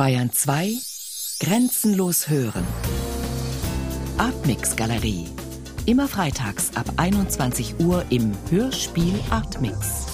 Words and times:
Bayern 0.00 0.32
2 0.32 0.78
Grenzenlos 1.40 2.30
hören. 2.30 2.66
Artmix 4.16 4.74
Galerie. 4.74 5.28
Immer 5.84 6.08
freitags 6.08 6.74
ab 6.74 6.86
21 6.96 7.78
Uhr 7.80 8.06
im 8.08 8.32
Hörspiel 8.48 9.20
Artmix. 9.28 10.06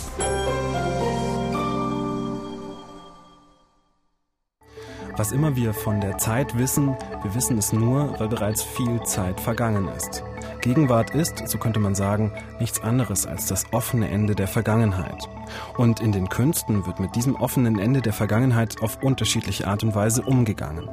Was 5.16 5.30
immer 5.30 5.54
wir 5.54 5.72
von 5.72 6.00
der 6.00 6.18
Zeit 6.18 6.58
wissen, 6.58 6.96
wir 7.22 7.36
wissen 7.36 7.56
es 7.56 7.72
nur, 7.72 8.18
weil 8.18 8.26
bereits 8.26 8.64
viel 8.64 9.00
Zeit 9.04 9.40
vergangen 9.40 9.86
ist. 9.96 10.24
Gegenwart 10.62 11.10
ist, 11.10 11.46
so 11.46 11.58
könnte 11.58 11.78
man 11.78 11.94
sagen, 11.94 12.32
nichts 12.58 12.80
anderes 12.80 13.24
als 13.24 13.46
das 13.46 13.72
offene 13.72 14.08
Ende 14.08 14.34
der 14.34 14.48
Vergangenheit. 14.48 15.28
Und 15.76 16.00
in 16.00 16.12
den 16.12 16.28
Künsten 16.28 16.86
wird 16.86 17.00
mit 17.00 17.14
diesem 17.14 17.36
offenen 17.36 17.78
Ende 17.78 18.02
der 18.02 18.12
Vergangenheit 18.12 18.82
auf 18.82 19.02
unterschiedliche 19.02 19.66
Art 19.66 19.82
und 19.82 19.94
Weise 19.94 20.22
umgegangen. 20.22 20.88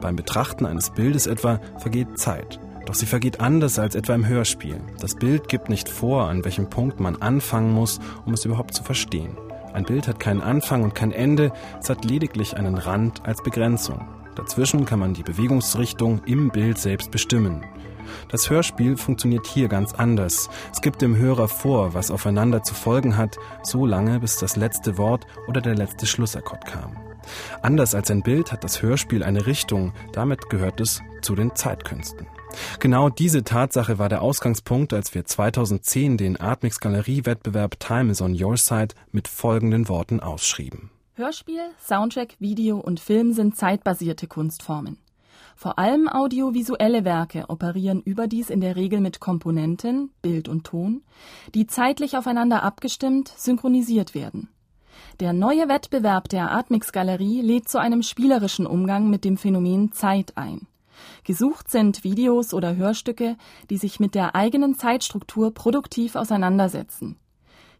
Beim 0.00 0.16
Betrachten 0.16 0.66
eines 0.66 0.90
Bildes 0.90 1.26
etwa 1.26 1.60
vergeht 1.78 2.18
Zeit. 2.18 2.58
Doch 2.86 2.94
sie 2.94 3.06
vergeht 3.06 3.40
anders 3.40 3.78
als 3.78 3.94
etwa 3.94 4.14
im 4.14 4.26
Hörspiel. 4.26 4.80
Das 5.00 5.14
Bild 5.14 5.48
gibt 5.48 5.68
nicht 5.68 5.88
vor, 5.88 6.28
an 6.28 6.44
welchem 6.44 6.70
Punkt 6.70 7.00
man 7.00 7.16
anfangen 7.16 7.72
muss, 7.72 8.00
um 8.24 8.32
es 8.32 8.44
überhaupt 8.44 8.74
zu 8.74 8.82
verstehen. 8.82 9.36
Ein 9.74 9.84
Bild 9.84 10.08
hat 10.08 10.18
keinen 10.18 10.40
Anfang 10.40 10.82
und 10.82 10.94
kein 10.94 11.12
Ende, 11.12 11.52
es 11.80 11.90
hat 11.90 12.04
lediglich 12.04 12.56
einen 12.56 12.78
Rand 12.78 13.26
als 13.26 13.42
Begrenzung. 13.42 14.08
Dazwischen 14.34 14.86
kann 14.86 15.00
man 15.00 15.14
die 15.14 15.22
Bewegungsrichtung 15.22 16.22
im 16.24 16.50
Bild 16.50 16.78
selbst 16.78 17.10
bestimmen. 17.10 17.64
Das 18.28 18.50
Hörspiel 18.50 18.96
funktioniert 18.96 19.46
hier 19.46 19.68
ganz 19.68 19.94
anders. 19.94 20.48
Es 20.72 20.80
gibt 20.80 21.02
dem 21.02 21.16
Hörer 21.16 21.48
vor, 21.48 21.94
was 21.94 22.10
aufeinander 22.10 22.62
zu 22.62 22.74
folgen 22.74 23.16
hat, 23.16 23.38
so 23.62 23.86
lange, 23.86 24.20
bis 24.20 24.36
das 24.36 24.56
letzte 24.56 24.98
Wort 24.98 25.26
oder 25.46 25.60
der 25.60 25.74
letzte 25.74 26.06
Schlussakkord 26.06 26.64
kam. 26.66 26.96
Anders 27.62 27.94
als 27.94 28.10
ein 28.10 28.22
Bild 28.22 28.52
hat 28.52 28.64
das 28.64 28.82
Hörspiel 28.82 29.22
eine 29.22 29.46
Richtung, 29.46 29.92
damit 30.12 30.48
gehört 30.50 30.80
es 30.80 31.02
zu 31.22 31.34
den 31.34 31.54
Zeitkünsten. 31.54 32.26
Genau 32.80 33.10
diese 33.10 33.44
Tatsache 33.44 33.98
war 33.98 34.08
der 34.08 34.22
Ausgangspunkt, 34.22 34.92
als 34.92 35.14
wir 35.14 35.24
2010 35.24 36.16
den 36.16 36.40
Artmix 36.40 36.80
Galerie-Wettbewerb 36.80 37.78
Time 37.78 38.10
is 38.10 38.22
on 38.22 38.40
Your 38.40 38.56
Side 38.56 38.94
mit 39.12 39.28
folgenden 39.28 39.88
Worten 39.88 40.20
ausschrieben. 40.20 40.90
Hörspiel, 41.14 41.60
Soundtrack, 41.84 42.36
Video 42.38 42.78
und 42.78 43.00
Film 43.00 43.32
sind 43.32 43.56
zeitbasierte 43.56 44.26
Kunstformen. 44.28 44.98
Vor 45.58 45.76
allem 45.76 46.06
audiovisuelle 46.06 47.04
Werke 47.04 47.46
operieren 47.48 48.00
überdies 48.00 48.48
in 48.48 48.60
der 48.60 48.76
Regel 48.76 49.00
mit 49.00 49.18
Komponenten, 49.18 50.12
Bild 50.22 50.48
und 50.48 50.62
Ton, 50.62 51.02
die 51.52 51.66
zeitlich 51.66 52.16
aufeinander 52.16 52.62
abgestimmt, 52.62 53.32
synchronisiert 53.36 54.14
werden. 54.14 54.50
Der 55.18 55.32
neue 55.32 55.68
Wettbewerb 55.68 56.28
der 56.28 56.52
Artmix 56.52 56.92
Galerie 56.92 57.40
lädt 57.40 57.68
zu 57.68 57.78
einem 57.78 58.04
spielerischen 58.04 58.68
Umgang 58.68 59.10
mit 59.10 59.24
dem 59.24 59.36
Phänomen 59.36 59.90
Zeit 59.90 60.36
ein. 60.36 60.68
Gesucht 61.24 61.68
sind 61.68 62.04
Videos 62.04 62.54
oder 62.54 62.76
Hörstücke, 62.76 63.36
die 63.68 63.78
sich 63.78 63.98
mit 63.98 64.14
der 64.14 64.36
eigenen 64.36 64.76
Zeitstruktur 64.76 65.52
produktiv 65.52 66.14
auseinandersetzen. 66.14 67.16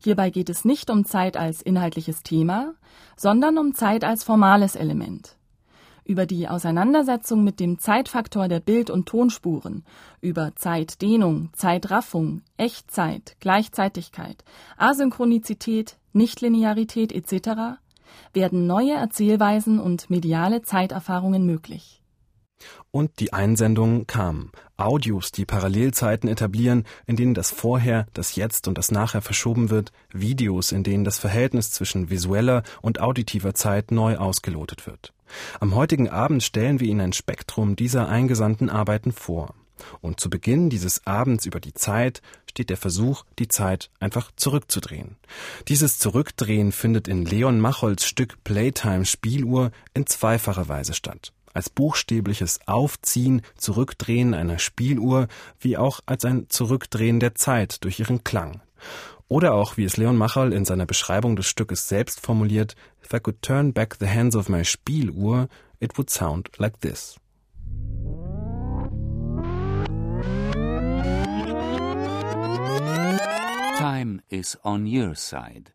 Hierbei 0.02 0.30
geht 0.30 0.50
es 0.50 0.64
nicht 0.64 0.90
um 0.90 1.04
Zeit 1.04 1.36
als 1.36 1.62
inhaltliches 1.62 2.24
Thema, 2.24 2.74
sondern 3.16 3.56
um 3.56 3.72
Zeit 3.72 4.02
als 4.02 4.24
formales 4.24 4.74
Element. 4.74 5.37
Über 6.08 6.24
die 6.24 6.48
Auseinandersetzung 6.48 7.44
mit 7.44 7.60
dem 7.60 7.78
Zeitfaktor 7.78 8.48
der 8.48 8.60
Bild- 8.60 8.88
und 8.88 9.04
Tonspuren, 9.04 9.84
über 10.22 10.56
Zeitdehnung, 10.56 11.50
Zeitraffung, 11.52 12.40
Echtzeit, 12.56 13.36
Gleichzeitigkeit, 13.40 14.42
Asynchronizität, 14.78 15.98
Nichtlinearität 16.14 17.12
etc. 17.12 17.78
werden 18.32 18.66
neue 18.66 18.94
Erzählweisen 18.94 19.78
und 19.78 20.08
mediale 20.08 20.62
Zeiterfahrungen 20.62 21.44
möglich. 21.44 21.97
Und 22.90 23.20
die 23.20 23.32
Einsendungen 23.32 24.06
kamen. 24.06 24.50
Audios, 24.78 25.30
die 25.30 25.44
Parallelzeiten 25.44 26.28
etablieren, 26.28 26.84
in 27.06 27.16
denen 27.16 27.34
das 27.34 27.50
Vorher, 27.50 28.06
das 28.14 28.34
Jetzt 28.36 28.66
und 28.66 28.78
das 28.78 28.90
Nachher 28.90 29.20
verschoben 29.20 29.70
wird, 29.70 29.92
Videos, 30.12 30.72
in 30.72 30.84
denen 30.84 31.04
das 31.04 31.18
Verhältnis 31.18 31.70
zwischen 31.70 32.10
visueller 32.10 32.62
und 32.80 33.00
auditiver 33.00 33.54
Zeit 33.54 33.90
neu 33.90 34.16
ausgelotet 34.16 34.86
wird. 34.86 35.12
Am 35.60 35.74
heutigen 35.74 36.08
Abend 36.08 36.42
stellen 36.42 36.80
wir 36.80 36.88
Ihnen 36.88 37.00
ein 37.00 37.12
Spektrum 37.12 37.76
dieser 37.76 38.08
eingesandten 38.08 38.70
Arbeiten 38.70 39.12
vor. 39.12 39.54
Und 40.00 40.18
zu 40.18 40.30
Beginn 40.30 40.70
dieses 40.70 41.06
Abends 41.06 41.46
über 41.46 41.60
die 41.60 41.74
Zeit 41.74 42.22
steht 42.48 42.70
der 42.70 42.76
Versuch, 42.76 43.24
die 43.38 43.48
Zeit 43.48 43.90
einfach 44.00 44.32
zurückzudrehen. 44.34 45.16
Dieses 45.68 45.98
Zurückdrehen 45.98 46.72
findet 46.72 47.06
in 47.06 47.24
Leon 47.24 47.60
Macholls 47.60 48.04
Stück 48.04 48.42
Playtime 48.44 49.04
Spieluhr 49.04 49.70
in 49.94 50.06
zweifacher 50.06 50.68
Weise 50.68 50.94
statt 50.94 51.32
als 51.54 51.70
buchstäbliches 51.70 52.60
Aufziehen, 52.66 53.42
Zurückdrehen 53.56 54.34
einer 54.34 54.58
Spieluhr, 54.58 55.28
wie 55.60 55.76
auch 55.76 56.00
als 56.06 56.24
ein 56.24 56.46
Zurückdrehen 56.48 57.20
der 57.20 57.34
Zeit 57.34 57.84
durch 57.84 58.00
ihren 58.00 58.24
Klang. 58.24 58.60
Oder 59.28 59.52
auch, 59.54 59.76
wie 59.76 59.84
es 59.84 59.96
Leon 59.96 60.16
Machal 60.16 60.52
in 60.52 60.64
seiner 60.64 60.86
Beschreibung 60.86 61.36
des 61.36 61.46
Stückes 61.46 61.88
selbst 61.88 62.20
formuliert, 62.20 62.76
If 63.04 63.12
I 63.12 63.20
could 63.20 63.40
turn 63.42 63.72
back 63.72 63.96
the 64.00 64.08
hands 64.08 64.36
of 64.36 64.48
my 64.48 64.64
Spieluhr, 64.64 65.48
it 65.80 65.96
would 65.96 66.10
sound 66.10 66.50
like 66.58 66.80
this. 66.80 67.16
Time 73.78 74.20
is 74.28 74.58
on 74.62 74.86
your 74.86 75.14
side. 75.14 75.72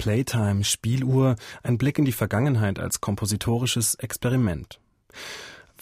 Playtime, 0.00 0.64
Spieluhr, 0.64 1.36
ein 1.62 1.76
Blick 1.76 1.98
in 1.98 2.06
die 2.06 2.12
Vergangenheit 2.12 2.78
als 2.78 3.02
kompositorisches 3.02 3.96
Experiment. 3.96 4.80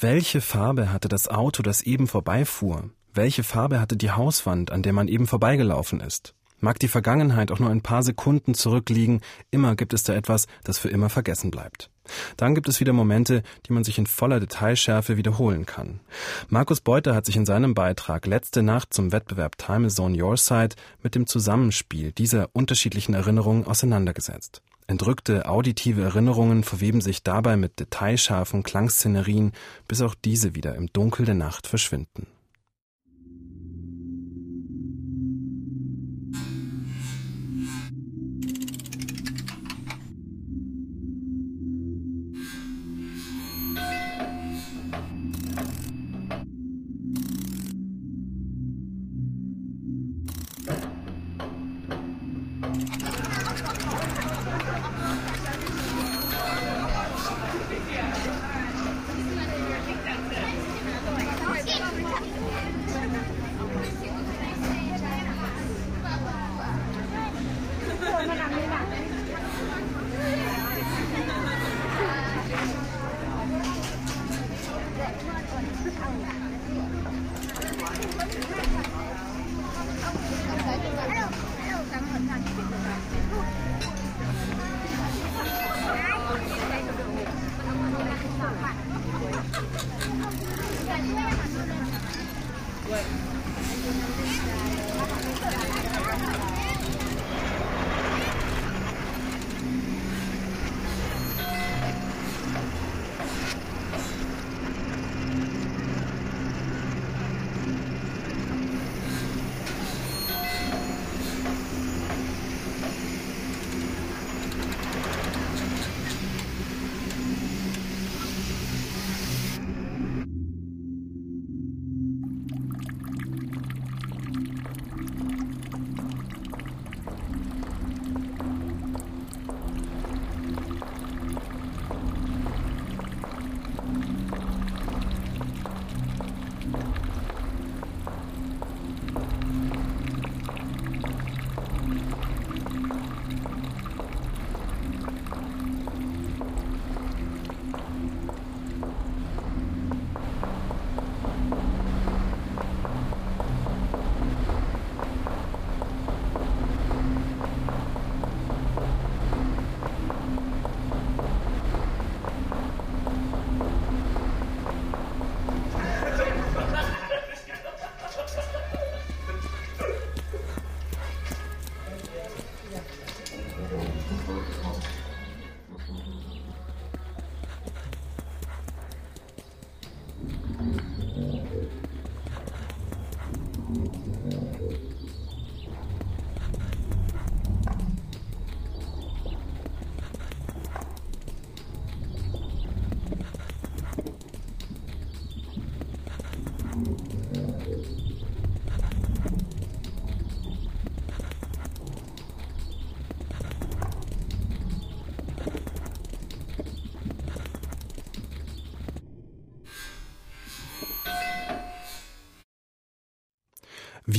Welche 0.01 0.41
Farbe 0.41 0.93
hatte 0.93 1.09
das 1.09 1.29
Auto, 1.29 1.63
das 1.63 1.83
eben 1.83 2.09
vorbeifuhr? 2.09 2.91
Welche 3.15 3.45
Farbe 3.45 3.81
hatte 3.81 3.97
die 3.97 4.11
Hauswand, 4.11 4.73
an 4.73 4.83
der 4.83 4.93
man 4.93 5.07
eben 5.07 5.29
vorbeigelaufen 5.29 6.01
ist? 6.01 6.35
Mag 6.59 6.81
die 6.81 6.89
Vergangenheit 6.89 7.53
auch 7.53 7.61
nur 7.61 7.71
ein 7.71 7.83
paar 7.83 8.03
Sekunden 8.03 8.55
zurückliegen, 8.55 9.21
immer 9.53 9.77
gibt 9.77 9.95
es 9.95 10.03
da 10.03 10.15
etwas, 10.15 10.49
das 10.65 10.79
für 10.79 10.89
immer 10.89 11.11
vergessen 11.11 11.53
bleibt. 11.53 11.89
Dann 12.37 12.55
gibt 12.55 12.69
es 12.69 12.81
wieder 12.81 12.93
Momente, 12.93 13.43
die 13.67 13.73
man 13.73 13.85
sich 13.85 13.99
in 13.99 14.07
voller 14.07 14.41
Detailschärfe 14.41 15.17
wiederholen 15.17 15.67
kann. 15.67 16.01
Markus 16.49 16.81
Beuter 16.81 17.15
hat 17.15 17.27
sich 17.27 17.37
in 17.37 17.47
seinem 17.47 17.75
Beitrag 17.75 18.27
Letzte 18.27 18.63
Nacht 18.63 18.95
zum 18.95 19.13
Wettbewerb 19.13 19.59
Time 19.59 19.87
is 19.87 20.01
on 20.01 20.21
Your 20.21 20.37
Side 20.37 20.77
mit 21.03 21.15
dem 21.15 21.27
Zusammenspiel 21.27 22.13
dieser 22.13 22.51
unterschiedlichen 22.53 23.15
Erinnerungen 23.15 23.67
auseinandergesetzt. 23.67 24.63
Entrückte 24.87 25.47
auditive 25.47 26.03
Erinnerungen 26.03 26.65
verweben 26.65 27.03
sich 27.03 27.23
dabei 27.23 27.59
mit 27.59 27.79
detailscharfen 27.79 28.63
Klangszenerien, 28.63 29.53
bis 29.87 30.01
auch 30.01 30.15
diese 30.15 30.55
wieder 30.55 30.77
im 30.77 30.91
Dunkel 30.93 31.27
der 31.27 31.35
Nacht 31.35 31.67
verschwinden. 31.67 32.27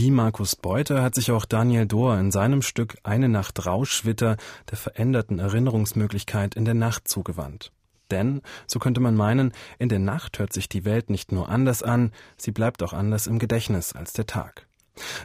Wie 0.01 0.11
Markus 0.11 0.55
Beuter 0.55 1.03
hat 1.03 1.13
sich 1.13 1.29
auch 1.29 1.43
Daniel 1.43 1.85
Dohr 1.85 2.17
in 2.17 2.31
seinem 2.31 2.61
Stück 2.61 2.95
Eine 3.03 3.27
Nacht 3.27 3.65
Rauschwitter 3.65 4.37
der 4.71 4.77
veränderten 4.77 5.39
Erinnerungsmöglichkeit 5.39 6.55
in 6.55 6.63
der 6.63 6.73
Nacht 6.73 7.09
zugewandt. 7.09 7.73
Denn, 8.09 8.41
so 8.65 8.79
könnte 8.79 9.01
man 9.01 9.15
meinen, 9.15 9.51
in 9.77 9.89
der 9.89 9.99
Nacht 9.99 10.39
hört 10.39 10.53
sich 10.53 10.69
die 10.69 10.85
Welt 10.85 11.09
nicht 11.09 11.33
nur 11.33 11.49
anders 11.49 11.83
an, 11.83 12.13
sie 12.37 12.51
bleibt 12.51 12.81
auch 12.81 12.93
anders 12.93 13.27
im 13.27 13.39
Gedächtnis 13.39 13.91
als 13.91 14.13
der 14.13 14.25
Tag. 14.25 14.67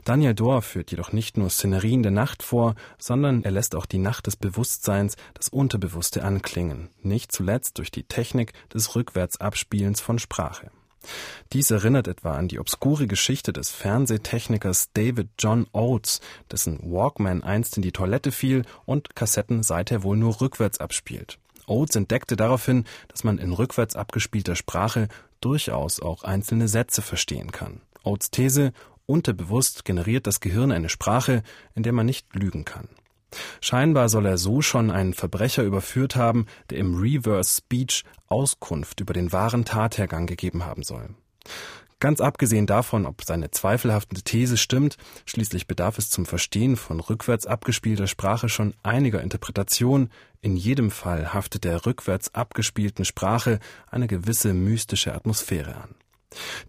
Daniel 0.04 0.34
Dohr 0.34 0.60
führt 0.60 0.90
jedoch 0.90 1.12
nicht 1.12 1.36
nur 1.36 1.50
Szenerien 1.50 2.02
der 2.02 2.10
Nacht 2.10 2.42
vor, 2.42 2.74
sondern 2.98 3.44
er 3.44 3.52
lässt 3.52 3.76
auch 3.76 3.86
die 3.86 3.98
Nacht 3.98 4.26
des 4.26 4.34
Bewusstseins, 4.34 5.14
das 5.34 5.50
Unterbewusste 5.50 6.24
anklingen, 6.24 6.88
nicht 7.00 7.30
zuletzt 7.30 7.78
durch 7.78 7.92
die 7.92 8.08
Technik 8.08 8.52
des 8.74 8.96
Rückwärtsabspielens 8.96 10.00
von 10.00 10.18
Sprache. 10.18 10.72
Dies 11.52 11.70
erinnert 11.70 12.08
etwa 12.08 12.34
an 12.34 12.48
die 12.48 12.58
obskure 12.58 13.06
Geschichte 13.06 13.52
des 13.52 13.70
Fernsehtechnikers 13.70 14.90
David 14.92 15.28
John 15.38 15.66
Oates, 15.72 16.20
dessen 16.50 16.80
Walkman 16.82 17.42
einst 17.42 17.76
in 17.76 17.82
die 17.82 17.92
Toilette 17.92 18.32
fiel 18.32 18.64
und 18.84 19.14
Kassetten 19.14 19.62
seither 19.62 20.02
wohl 20.02 20.16
nur 20.16 20.40
rückwärts 20.40 20.78
abspielt. 20.78 21.38
Oates 21.66 21.96
entdeckte 21.96 22.36
daraufhin, 22.36 22.84
dass 23.08 23.24
man 23.24 23.38
in 23.38 23.52
rückwärts 23.52 23.96
abgespielter 23.96 24.56
Sprache 24.56 25.08
durchaus 25.40 26.00
auch 26.00 26.24
einzelne 26.24 26.68
Sätze 26.68 27.02
verstehen 27.02 27.52
kann. 27.52 27.80
Oates 28.02 28.30
These, 28.30 28.72
unterbewusst 29.06 29.84
generiert 29.84 30.26
das 30.26 30.40
Gehirn 30.40 30.72
eine 30.72 30.88
Sprache, 30.88 31.42
in 31.74 31.82
der 31.82 31.92
man 31.92 32.06
nicht 32.06 32.34
lügen 32.34 32.64
kann. 32.64 32.88
Scheinbar 33.60 34.08
soll 34.08 34.26
er 34.26 34.38
so 34.38 34.62
schon 34.62 34.90
einen 34.90 35.14
Verbrecher 35.14 35.62
überführt 35.62 36.16
haben, 36.16 36.46
der 36.70 36.78
im 36.78 36.94
Reverse 36.94 37.58
Speech 37.58 38.04
Auskunft 38.26 39.00
über 39.00 39.12
den 39.12 39.32
wahren 39.32 39.64
Tathergang 39.64 40.26
gegeben 40.26 40.64
haben 40.64 40.82
soll. 40.82 41.10
Ganz 42.00 42.20
abgesehen 42.20 42.66
davon, 42.66 43.06
ob 43.06 43.24
seine 43.24 43.50
zweifelhafte 43.50 44.20
These 44.22 44.58
stimmt, 44.58 44.96
schließlich 45.24 45.66
bedarf 45.66 45.96
es 45.96 46.10
zum 46.10 46.26
Verstehen 46.26 46.76
von 46.76 47.00
rückwärts 47.00 47.46
abgespielter 47.46 48.06
Sprache 48.06 48.50
schon 48.50 48.74
einiger 48.82 49.22
Interpretation, 49.22 50.10
in 50.42 50.56
jedem 50.56 50.90
Fall 50.90 51.32
haftet 51.32 51.64
der 51.64 51.86
rückwärts 51.86 52.34
abgespielten 52.34 53.06
Sprache 53.06 53.58
eine 53.90 54.06
gewisse 54.06 54.52
mystische 54.52 55.14
Atmosphäre 55.14 55.76
an. 55.76 55.94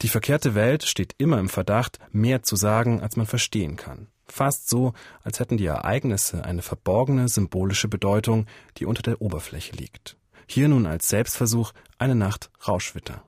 Die 0.01 0.07
verkehrte 0.07 0.55
Welt 0.55 0.83
steht 0.83 1.15
immer 1.17 1.39
im 1.39 1.49
Verdacht, 1.49 1.99
mehr 2.11 2.43
zu 2.43 2.55
sagen, 2.55 3.01
als 3.01 3.17
man 3.17 3.25
verstehen 3.25 3.75
kann. 3.75 4.07
Fast 4.27 4.69
so, 4.69 4.93
als 5.23 5.39
hätten 5.39 5.57
die 5.57 5.65
Ereignisse 5.65 6.43
eine 6.43 6.61
verborgene 6.61 7.27
symbolische 7.27 7.87
Bedeutung, 7.87 8.45
die 8.77 8.85
unter 8.85 9.03
der 9.03 9.21
Oberfläche 9.21 9.75
liegt. 9.75 10.17
Hier 10.47 10.67
nun 10.67 10.85
als 10.85 11.09
Selbstversuch 11.09 11.73
eine 11.97 12.15
Nacht 12.15 12.49
Rauschwitter. 12.67 13.23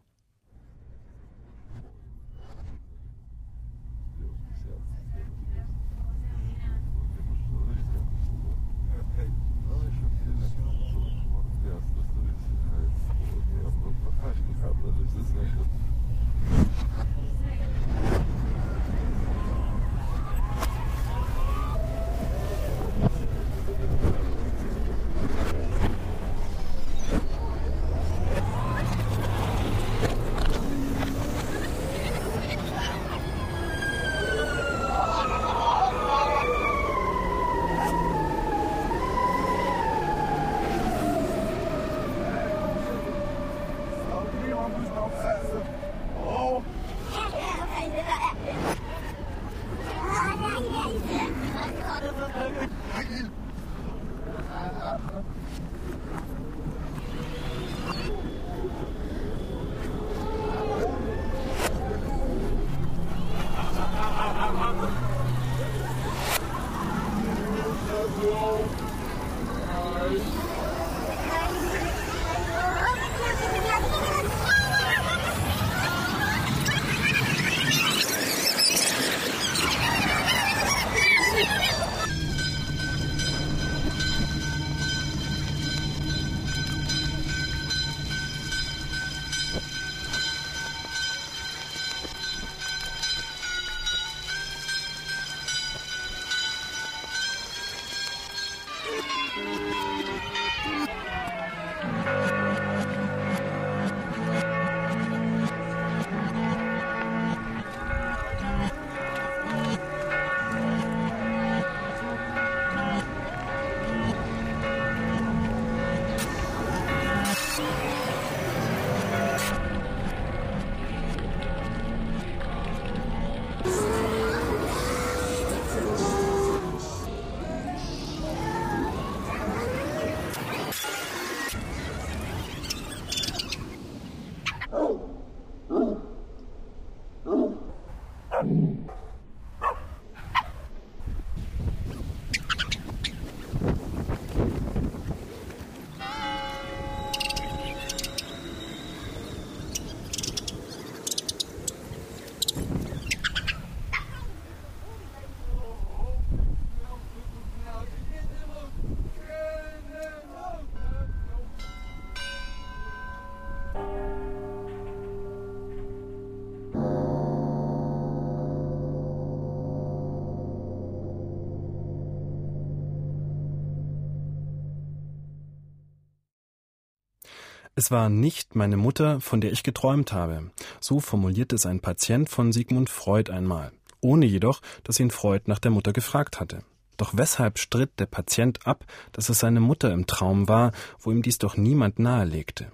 Es 177.78 177.92
war 177.92 178.10
nicht 178.10 178.56
meine 178.56 178.76
Mutter, 178.76 179.22
von 179.22 179.40
der 179.40 179.52
ich 179.52 179.62
geträumt 179.62 180.12
habe. 180.12 180.50
So 180.82 181.00
formulierte 181.00 181.56
es 181.56 181.68
ein 181.68 181.80
Patient 181.80 182.28
von 182.28 182.52
Sigmund 182.52 182.90
Freud 182.90 183.32
einmal, 183.32 183.72
ohne 184.02 184.26
jedoch, 184.26 184.64
dass 184.84 185.00
ihn 185.00 185.12
Freud 185.12 185.44
nach 185.46 185.60
der 185.60 185.70
Mutter 185.70 185.94
gefragt 185.94 186.40
hatte. 186.40 186.64
Doch 186.98 187.16
weshalb 187.16 187.60
stritt 187.60 187.92
der 188.00 188.08
Patient 188.08 188.66
ab, 188.66 188.84
dass 189.12 189.30
es 189.30 189.38
seine 189.38 189.60
Mutter 189.60 189.94
im 189.94 190.08
Traum 190.08 190.48
war, 190.48 190.72
wo 191.00 191.12
ihm 191.12 191.22
dies 191.22 191.38
doch 191.38 191.56
niemand 191.56 192.00
nahelegte? 192.00 192.72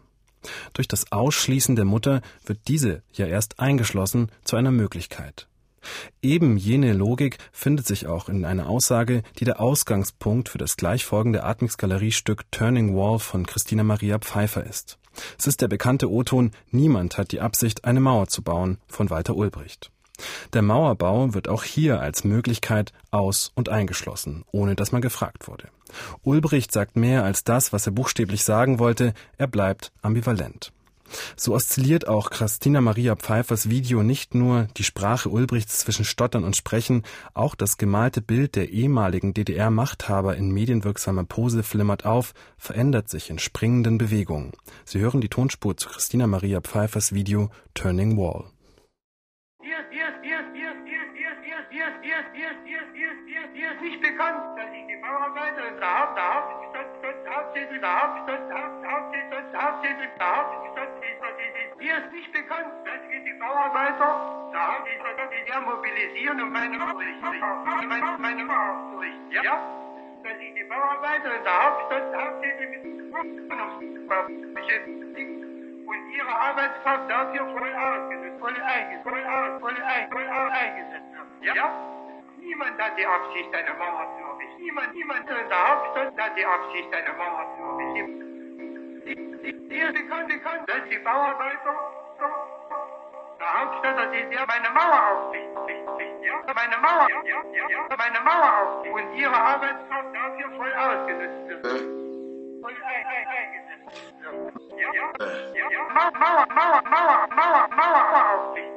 Durch 0.71 0.87
das 0.87 1.11
Ausschließen 1.11 1.75
der 1.75 1.83
Mutter 1.83 2.21
wird 2.45 2.69
diese 2.69 3.03
ja 3.11 3.27
erst 3.27 3.59
eingeschlossen 3.59 4.31
zu 4.45 4.55
einer 4.55 4.71
Möglichkeit. 4.71 5.49
Eben 6.21 6.57
jene 6.57 6.93
Logik 6.93 7.37
findet 7.51 7.87
sich 7.87 8.07
auch 8.07 8.29
in 8.29 8.45
einer 8.45 8.67
Aussage, 8.67 9.23
die 9.39 9.45
der 9.45 9.59
Ausgangspunkt 9.59 10.49
für 10.49 10.57
das 10.57 10.77
gleichfolgende 10.77 11.43
Atmix-Galeriestück 11.43 12.51
Turning 12.51 12.95
Wall 12.95 13.19
von 13.19 13.45
Christina 13.45 13.83
Maria 13.83 14.19
Pfeiffer 14.19 14.65
ist. 14.65 14.97
Es 15.37 15.47
ist 15.47 15.61
der 15.61 15.67
bekannte 15.67 16.09
O-Ton 16.11 16.51
Niemand 16.71 17.17
hat 17.17 17.31
die 17.31 17.41
Absicht, 17.41 17.85
eine 17.85 17.99
Mauer 17.99 18.27
zu 18.27 18.41
bauen 18.41 18.79
von 18.87 19.09
Walter 19.09 19.35
Ulbricht. 19.35 19.91
Der 20.53 20.61
Mauerbau 20.61 21.33
wird 21.33 21.47
auch 21.47 21.63
hier 21.63 21.99
als 21.99 22.23
Möglichkeit 22.23 22.93
aus- 23.11 23.51
und 23.55 23.69
eingeschlossen, 23.69 24.43
ohne 24.51 24.75
dass 24.75 24.91
man 24.91 25.01
gefragt 25.01 25.47
wurde. 25.47 25.69
Ulbricht 26.23 26.71
sagt 26.71 26.95
mehr 26.95 27.23
als 27.23 27.43
das, 27.43 27.73
was 27.73 27.85
er 27.87 27.93
buchstäblich 27.93 28.43
sagen 28.43 28.79
wollte, 28.79 29.13
er 29.37 29.47
bleibt 29.47 29.91
ambivalent. 30.01 30.71
So 31.35 31.53
oszilliert 31.53 32.07
auch 32.07 32.29
Christina 32.29 32.81
Maria 32.81 33.15
Pfeiffers 33.15 33.69
Video 33.69 34.03
nicht 34.03 34.35
nur 34.35 34.67
die 34.77 34.83
Sprache 34.83 35.29
Ulbrichts 35.29 35.79
zwischen 35.79 36.05
Stottern 36.05 36.43
und 36.43 36.55
Sprechen, 36.55 37.03
auch 37.33 37.55
das 37.55 37.77
gemalte 37.77 38.21
Bild 38.21 38.55
der 38.55 38.69
ehemaligen 38.69 39.33
DDR-Machthaber 39.33 40.35
in 40.35 40.51
medienwirksamer 40.51 41.23
Pose 41.23 41.63
flimmert 41.63 42.05
auf, 42.05 42.33
verändert 42.57 43.09
sich 43.09 43.29
in 43.29 43.39
springenden 43.39 43.97
Bewegungen. 43.97 44.53
Sie 44.85 44.99
hören 44.99 45.21
die 45.21 45.29
Tonspur 45.29 45.77
zu 45.77 45.89
Christina 45.89 46.27
Maria 46.27 46.61
Pfeiffers 46.61 47.13
Video 47.13 47.49
Turning 47.73 48.17
Wall. 48.17 48.52
Nicht 53.81 54.01
bekannt, 54.01 54.57
dass 54.57 54.71
ich 54.73 54.85
die 54.87 54.95
Bauarbeiter 54.97 55.67
in 55.67 55.77
der 55.79 55.99
Haupt, 55.99 56.17
der 56.17 56.33
Hauptstadt, 56.33 56.87
Hauptstädte, 57.29 57.79
der 57.79 58.01
Hauptstadt, 58.01 58.41
Hauptstädte, 58.51 59.37
Hauptstädte, 59.53 60.09
der 60.19 60.37
Hauptstadt, 60.37 60.89
mir 61.77 61.97
ist 61.97 62.11
nicht 62.13 62.31
bekannt, 62.31 62.71
dass 62.85 63.09
wir 63.09 63.19
die 63.19 63.33
Bauarbeiter, 63.39 64.49
da 64.53 64.59
habe 64.59 64.89
ich 64.89 64.97
gesagt, 64.97 65.33
die 65.33 65.51
werden 65.51 65.65
mobilisieren 65.65 66.41
und 66.41 66.51
meine 66.51 66.77
meine 68.17 68.43
aufzurichten. 68.43 69.31
Ja? 69.31 69.43
ja? 69.43 69.55
Dass 70.23 70.37
ich 70.39 70.53
die 70.53 70.63
Bauarbeiter 70.63 71.35
in 71.35 71.43
der 71.43 71.65
Hauptstadt 71.65 72.15
hauptsächlich 72.15 72.69
mit 72.69 72.83
beschäftigen 74.53 75.85
und 75.85 76.11
ihre 76.15 76.35
Arbeitskraft 76.35 77.09
dafür 77.09 77.45
voll 77.51 77.73
ausgesetzt, 77.73 78.39
voll 78.39 78.61
eingesetzt, 78.61 79.03
voll, 79.03 79.59
voll, 79.59 79.83
ein, 79.83 80.09
voll 80.09 80.27
eingesetzt 80.27 81.17
haben. 81.17 81.29
Ja? 81.41 82.02
Niemand 82.43 82.81
hat 82.81 82.97
die 82.97 83.05
Absicht, 83.05 83.55
eine 83.55 83.73
Mauer 83.79 84.05
zu 84.17 84.23
errichten. 84.23 84.61
Niemand, 84.61 84.93
niemand 84.93 85.29
in 85.29 85.49
der 85.49 85.69
Hauptstadt 85.69 86.17
hat 86.19 86.37
die 86.37 86.45
Absicht, 86.45 86.93
eine 86.93 87.13
Mauer 87.17 87.45
zu 87.55 87.63
errichten. 87.63 88.23
Hier 89.69 89.91
bekannt, 89.91 90.27
bekannt, 90.27 90.69
dass 90.69 90.83
die 90.89 90.97
Bauarbeiter 90.99 91.75
der 93.39 93.53
Hauptstadt, 93.59 93.97
dass 93.97 94.11
sie 94.11 94.23
meine 94.23 94.69
Mauer 94.69 95.01
aufrichten. 95.11 95.53
Ja, 96.23 96.53
meine 96.53 96.77
Mauer, 96.77 97.07
ja, 97.09 97.21
ja, 97.23 97.69
ja, 97.69 97.97
meine 97.97 98.19
Mauer 98.21 98.51
aufrichten 98.59 98.93
und 98.93 99.15
ihre 99.17 99.35
Arbeitskraft 99.35 100.13
dafür 100.13 100.49
voll 100.57 100.73
ausgenutzt 100.73 101.47
wird. 101.49 101.65
Voll 102.61 102.75
ein, 102.83 103.05
ein, 103.07 103.27
eingesetzt 103.27 103.87
wird. 104.21 104.79
Ja, 104.79 104.89
ja, 104.93 105.07
ja, 105.53 105.67
ja, 105.71 105.81
Mauer, 105.93 106.11
Mauer, 106.19 106.45
Mauer, 106.53 106.81
Mauer, 106.89 107.27
Mauer, 107.35 107.67
Mauer 107.75 108.03
aufrichten. 108.33 108.73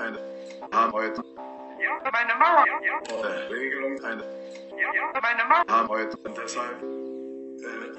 Eine 0.00 0.18
haben 0.72 0.92
heute 0.92 1.33
Ja, 1.84 2.00
meine 2.12 2.34
Mauer, 2.38 2.64
ja, 2.66 2.80
ja, 2.82 3.28
Regelung, 3.50 4.02
eine 4.04 4.22
ja, 4.22 5.20
meine 5.20 5.44
Mauer. 5.48 5.64
haben 5.68 5.88
heute 5.88 6.16
und 6.24 6.36
deshalb 6.36 6.82
äh, 6.82 7.96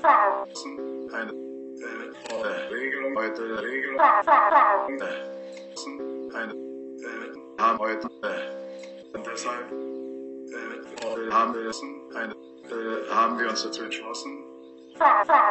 eine 1.15 1.31
äh, 1.31 2.73
Regelung 2.73 3.15
heute 3.15 3.61
Regelung 3.61 3.99
äh, 3.99 4.01
eine 6.35 6.53
äh, 6.53 7.61
haben 7.61 7.77
heute 7.77 8.07
äh, 8.23 9.19
deshalb 9.23 9.71
äh, 9.71 11.31
haben 11.31 11.53
wir 11.53 11.71
eine 12.17 12.33
äh, 12.33 13.13
haben 13.13 13.37
wir 13.37 13.49
uns 13.49 13.63
dazu 13.63 13.83
entschlossen 13.83 14.43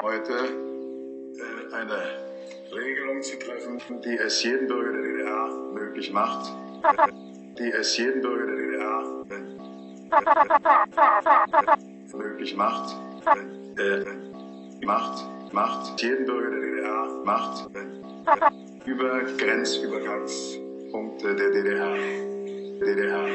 heute 0.02 0.32
äh, 0.32 1.72
eine 1.72 2.24
Regelung 2.72 3.22
zu 3.22 3.38
treffen, 3.38 3.80
die 4.04 4.16
es 4.16 4.42
jedem 4.42 4.66
Bürger 4.66 4.92
der 4.92 5.02
DDR 5.02 5.48
möglich 5.72 6.12
macht, 6.12 6.50
äh, 6.82 7.23
die 7.58 7.72
es 7.72 7.96
jedem 7.96 8.20
Bürger 8.20 8.46
der 8.46 8.56
DDR 8.56 9.24
äh, 9.30 9.38
möglich 12.16 12.56
macht, 12.56 12.96
äh, 13.76 13.82
äh, 13.82 14.04
macht, 14.84 15.24
macht, 15.52 16.00
jedem 16.02 16.26
Bürger 16.26 16.50
der 16.50 16.60
DDR 16.60 17.22
macht, 17.24 17.68
über 18.84 19.22
Grenzübergangspunkte 19.22 21.34
der 21.34 21.50
DDR, 21.50 21.96
DDR, 22.80 23.26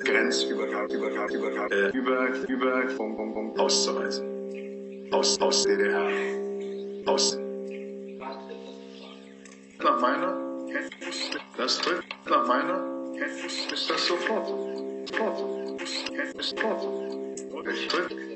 Grenzübergang, 0.00 0.88
Übergang, 0.88 1.28
Übergang, 1.28 1.70
äh, 1.70 1.90
über, 1.90 2.28
über, 2.48 2.80
Punkt, 2.96 3.34
Punkt, 3.34 3.58
auszuweisen. 3.58 4.26
Aus, 5.12 5.40
aus 5.40 5.64
DDR, 5.64 6.08
aus. 7.06 7.38
Nach 9.82 10.00
meiner 10.00 10.50
das 11.56 11.78
tritt 11.78 12.04
nach 12.26 12.46
meiner 12.46 12.99
ist 13.20 13.90
das 13.90 14.06
sofort. 14.06 14.48
Sofort. 15.08 15.78
Kenntnis 16.14 16.50
sofort. 16.50 16.84
Und 17.52 17.66
es 17.66 17.88
tritt 17.88 18.30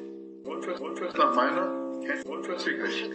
unverzüglich. 2.27 3.11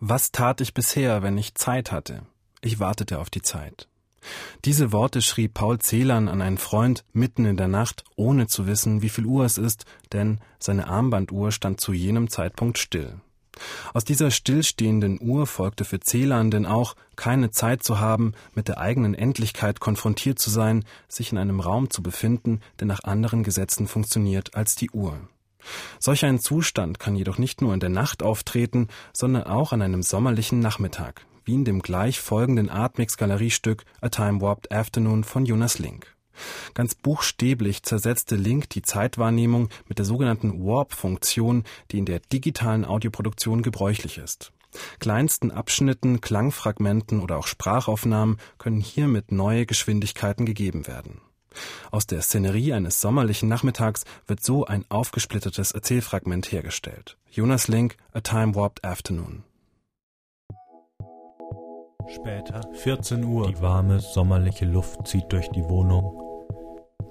Was 0.00 0.32
tat 0.32 0.60
ich 0.60 0.74
bisher, 0.74 1.22
wenn 1.22 1.36
ich 1.36 1.54
Zeit 1.54 1.92
hatte? 1.92 2.22
Ich 2.60 2.80
wartete 2.80 3.18
auf 3.18 3.30
die 3.30 3.42
Zeit. 3.42 3.88
Diese 4.64 4.92
Worte 4.92 5.22
schrieb 5.22 5.54
Paul 5.54 5.78
Celan 5.78 6.28
an 6.28 6.42
einen 6.42 6.58
Freund 6.58 7.04
mitten 7.12 7.44
in 7.44 7.56
der 7.56 7.68
Nacht, 7.68 8.04
ohne 8.16 8.46
zu 8.46 8.66
wissen, 8.66 9.02
wie 9.02 9.08
viel 9.08 9.26
Uhr 9.26 9.44
es 9.44 9.58
ist, 9.58 9.84
denn 10.12 10.40
seine 10.58 10.88
Armbanduhr 10.88 11.52
stand 11.52 11.80
zu 11.80 11.92
jenem 11.92 12.28
Zeitpunkt 12.28 12.78
still. 12.78 13.20
Aus 13.94 14.04
dieser 14.04 14.30
stillstehenden 14.30 15.18
Uhr 15.20 15.46
folgte 15.46 15.84
für 15.84 16.00
Celan 16.00 16.50
denn 16.50 16.66
auch, 16.66 16.94
keine 17.16 17.50
Zeit 17.50 17.82
zu 17.82 17.98
haben, 18.00 18.32
mit 18.54 18.68
der 18.68 18.78
eigenen 18.78 19.14
Endlichkeit 19.14 19.80
konfrontiert 19.80 20.38
zu 20.38 20.50
sein, 20.50 20.84
sich 21.08 21.32
in 21.32 21.38
einem 21.38 21.60
Raum 21.60 21.90
zu 21.90 22.02
befinden, 22.02 22.60
der 22.80 22.86
nach 22.86 23.04
anderen 23.04 23.42
Gesetzen 23.42 23.86
funktioniert 23.86 24.54
als 24.54 24.74
die 24.74 24.90
Uhr. 24.90 25.18
Solch 25.98 26.24
ein 26.24 26.38
Zustand 26.38 26.98
kann 26.98 27.16
jedoch 27.16 27.38
nicht 27.38 27.60
nur 27.60 27.74
in 27.74 27.80
der 27.80 27.88
Nacht 27.88 28.22
auftreten, 28.22 28.88
sondern 29.12 29.44
auch 29.44 29.72
an 29.72 29.82
einem 29.82 30.02
sommerlichen 30.02 30.60
Nachmittag, 30.60 31.26
wie 31.44 31.54
in 31.54 31.64
dem 31.64 31.80
gleich 31.80 32.20
folgenden 32.20 32.70
Artmix-Galeriestück 32.70 33.84
A 34.00 34.08
Time 34.08 34.40
Warped 34.40 34.72
Afternoon 34.72 35.24
von 35.24 35.44
Jonas 35.44 35.78
Link. 35.78 36.17
Ganz 36.74 36.94
buchstäblich 36.94 37.82
zersetzte 37.82 38.36
Link 38.36 38.70
die 38.70 38.82
Zeitwahrnehmung 38.82 39.68
mit 39.88 39.98
der 39.98 40.04
sogenannten 40.04 40.64
Warp-Funktion, 40.64 41.64
die 41.90 41.98
in 41.98 42.06
der 42.06 42.20
digitalen 42.20 42.84
Audioproduktion 42.84 43.62
gebräuchlich 43.62 44.18
ist. 44.18 44.52
Kleinsten 44.98 45.50
Abschnitten, 45.50 46.20
Klangfragmenten 46.20 47.20
oder 47.20 47.38
auch 47.38 47.46
Sprachaufnahmen 47.46 48.38
können 48.58 48.80
hiermit 48.80 49.32
neue 49.32 49.66
Geschwindigkeiten 49.66 50.46
gegeben 50.46 50.86
werden. 50.86 51.20
Aus 51.90 52.06
der 52.06 52.22
Szenerie 52.22 52.72
eines 52.72 53.00
sommerlichen 53.00 53.48
Nachmittags 53.48 54.04
wird 54.26 54.44
so 54.44 54.66
ein 54.66 54.84
aufgesplittertes 54.88 55.72
Erzählfragment 55.72 56.52
hergestellt. 56.52 57.16
Jonas 57.30 57.68
Link, 57.68 57.96
A 58.12 58.20
Time 58.20 58.54
Warped 58.54 58.84
Afternoon. 58.84 59.44
Später, 62.08 62.62
14 62.72 63.24
Uhr. 63.24 63.48
Die 63.48 63.60
warme, 63.60 64.00
sommerliche 64.00 64.64
Luft 64.64 65.06
zieht 65.06 65.30
durch 65.30 65.48
die 65.50 65.64
Wohnung. 65.64 66.27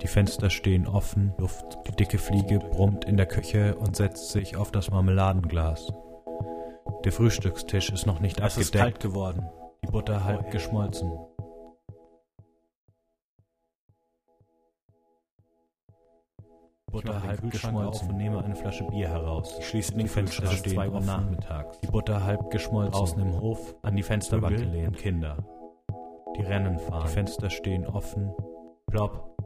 Die 0.02 0.08
Fenster 0.08 0.50
stehen 0.50 0.88
offen, 0.88 1.34
Luft, 1.38 1.80
die 1.88 1.92
dicke 1.92 2.18
Fliege 2.18 2.60
brummt 2.60 3.06
in 3.06 3.18
der 3.18 3.26
Küche 3.26 3.76
und 3.76 3.96
setzt 3.96 4.30
sich 4.30 4.56
auf 4.56 4.72
das 4.72 4.92
Marmeladenglas. 4.92 5.92
Der 7.04 7.12
Frühstückstisch 7.12 7.90
ist 7.90 8.06
noch 8.06 8.20
nicht 8.20 8.38
Es 8.40 8.44
abgedeckt. 8.58 8.76
ist 8.76 8.80
kalt 8.80 9.00
geworden. 9.00 9.50
Die 9.84 9.92
Butter 9.92 10.24
halb 10.24 10.52
geschmolzen. 10.52 11.12
Butter 16.92 17.22
halb 17.22 17.52
geschmolzen. 17.52 18.10
und 18.10 18.18
nehme 18.18 18.44
eine 18.44 18.56
Flasche 18.56 18.84
Bier 18.86 19.10
heraus. 19.10 19.56
Ich 19.60 19.68
schließe 19.68 19.92
Die 19.92 19.98
den 20.00 20.08
Fenster 20.08 20.48
stehen 20.48 20.74
2 20.76 20.90
Uhr 20.90 21.02
nachmittags. 21.02 21.80
Die 21.82 21.88
Butter 21.88 22.24
halb 22.24 22.50
geschmolzen. 22.50 22.94
Draußen 22.94 23.22
im 23.22 23.40
Hof 23.40 23.76
an 23.84 23.96
die 23.96 24.04
Fensterbank 24.04 24.58
gelehnt. 24.58 24.98
Kinder. 24.98 25.38
Die 26.38 26.42
Rennen 26.42 26.80
fahren. 26.80 27.04
Die 27.06 27.12
Fenster 27.12 27.50
stehen 27.50 27.86
offen. 27.86 28.34
Plopp. 28.88 29.37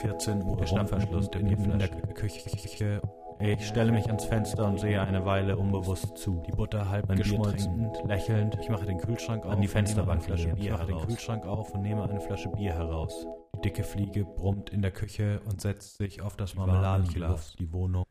14 0.00 0.42
Uhr. 0.42 0.56
Der 0.56 0.66
Schnappverschluss 0.66 1.30
der 1.30 1.40
in, 1.40 1.48
in 1.48 1.78
der. 1.78 1.88
Küche. 1.88 3.00
Ich 3.40 3.66
stelle 3.66 3.90
mich 3.90 4.06
ans 4.06 4.24
Fenster 4.24 4.66
und 4.68 4.78
sehe 4.78 5.00
eine 5.00 5.24
Weile 5.24 5.56
unbewusst 5.56 6.16
zu. 6.16 6.42
Die 6.46 6.52
Butter 6.52 6.88
halb 6.88 7.08
Mein 7.08 7.18
geschmolzen, 7.18 7.90
lächelnd. 8.06 8.56
Ich 8.60 8.68
mache 8.68 8.86
den 8.86 8.98
Kühlschrank 8.98 9.44
auf 9.44 9.52
An 9.52 9.60
die 9.60 9.66
und 9.66 9.74
nehme 9.74 9.78
eine 9.78 9.86
Fensterbank 9.86 10.22
Flasche. 10.22 10.48
Bier 10.54 10.64
Ich 10.64 10.70
mache 10.70 10.86
den 10.86 10.94
heraus. 10.94 11.08
Kühlschrank 11.08 11.46
auf 11.46 11.74
und 11.74 11.82
nehme 11.82 12.08
eine 12.08 12.20
Flasche 12.20 12.48
Bier 12.50 12.74
heraus. 12.74 13.26
Die 13.56 13.60
dicke 13.62 13.82
Fliege 13.82 14.24
brummt 14.24 14.70
in 14.70 14.80
der 14.80 14.92
Küche 14.92 15.40
und 15.46 15.60
setzt 15.60 15.96
sich 15.96 16.22
auf 16.22 16.36
das 16.36 16.54
Marmeladenglas. 16.54 17.56
Die 17.56 17.72
Wohnung. 17.72 18.04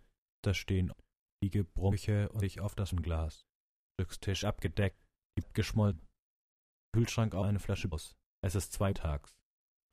Da 0.44 0.54
stehen 0.54 0.92
Fliege 1.42 1.64
brummt 1.64 1.98
Küche 1.98 2.30
und 2.30 2.42
sich 2.42 2.60
auf 2.60 2.76
das 2.76 2.94
Glas. 2.94 3.46
Stückstisch 4.00 4.44
abgedeckt. 4.44 4.98
Gibt 5.38 5.54
geschmolzen. 5.54 6.06
Kühlschrank 6.94 7.36
auf 7.36 7.46
eine 7.46 7.60
Flasche 7.60 7.88
Bus. 7.88 8.18
Es 8.44 8.56
ist 8.56 8.74
zweitags. 8.74 9.32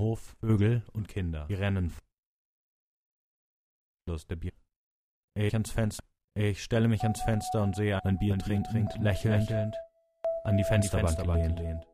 Hof, 0.01 0.37
Vögel 0.41 0.83
und 0.93 1.09
Kinder. 1.09 1.47
Die 1.49 1.55
rennen. 1.55 1.93
Los, 4.07 4.27
der 4.27 4.37
Bier. 4.37 4.53
Ich 5.35 5.53
ans 5.53 5.71
Fenster. 5.71 6.05
Ich 6.35 6.63
stelle 6.63 6.87
mich 6.87 7.03
ans 7.03 7.21
Fenster 7.23 7.63
und 7.63 7.75
sehe 7.75 8.03
ein 8.05 8.19
Bier 8.19 8.39
trinkt, 8.39 8.71
trinkt, 8.71 8.97
lächelnd, 8.99 9.51
an 10.45 10.57
die 10.57 10.63
Fensterbank, 10.63 11.17
Fensterbank 11.17 11.57
gelehnt. 11.57 11.87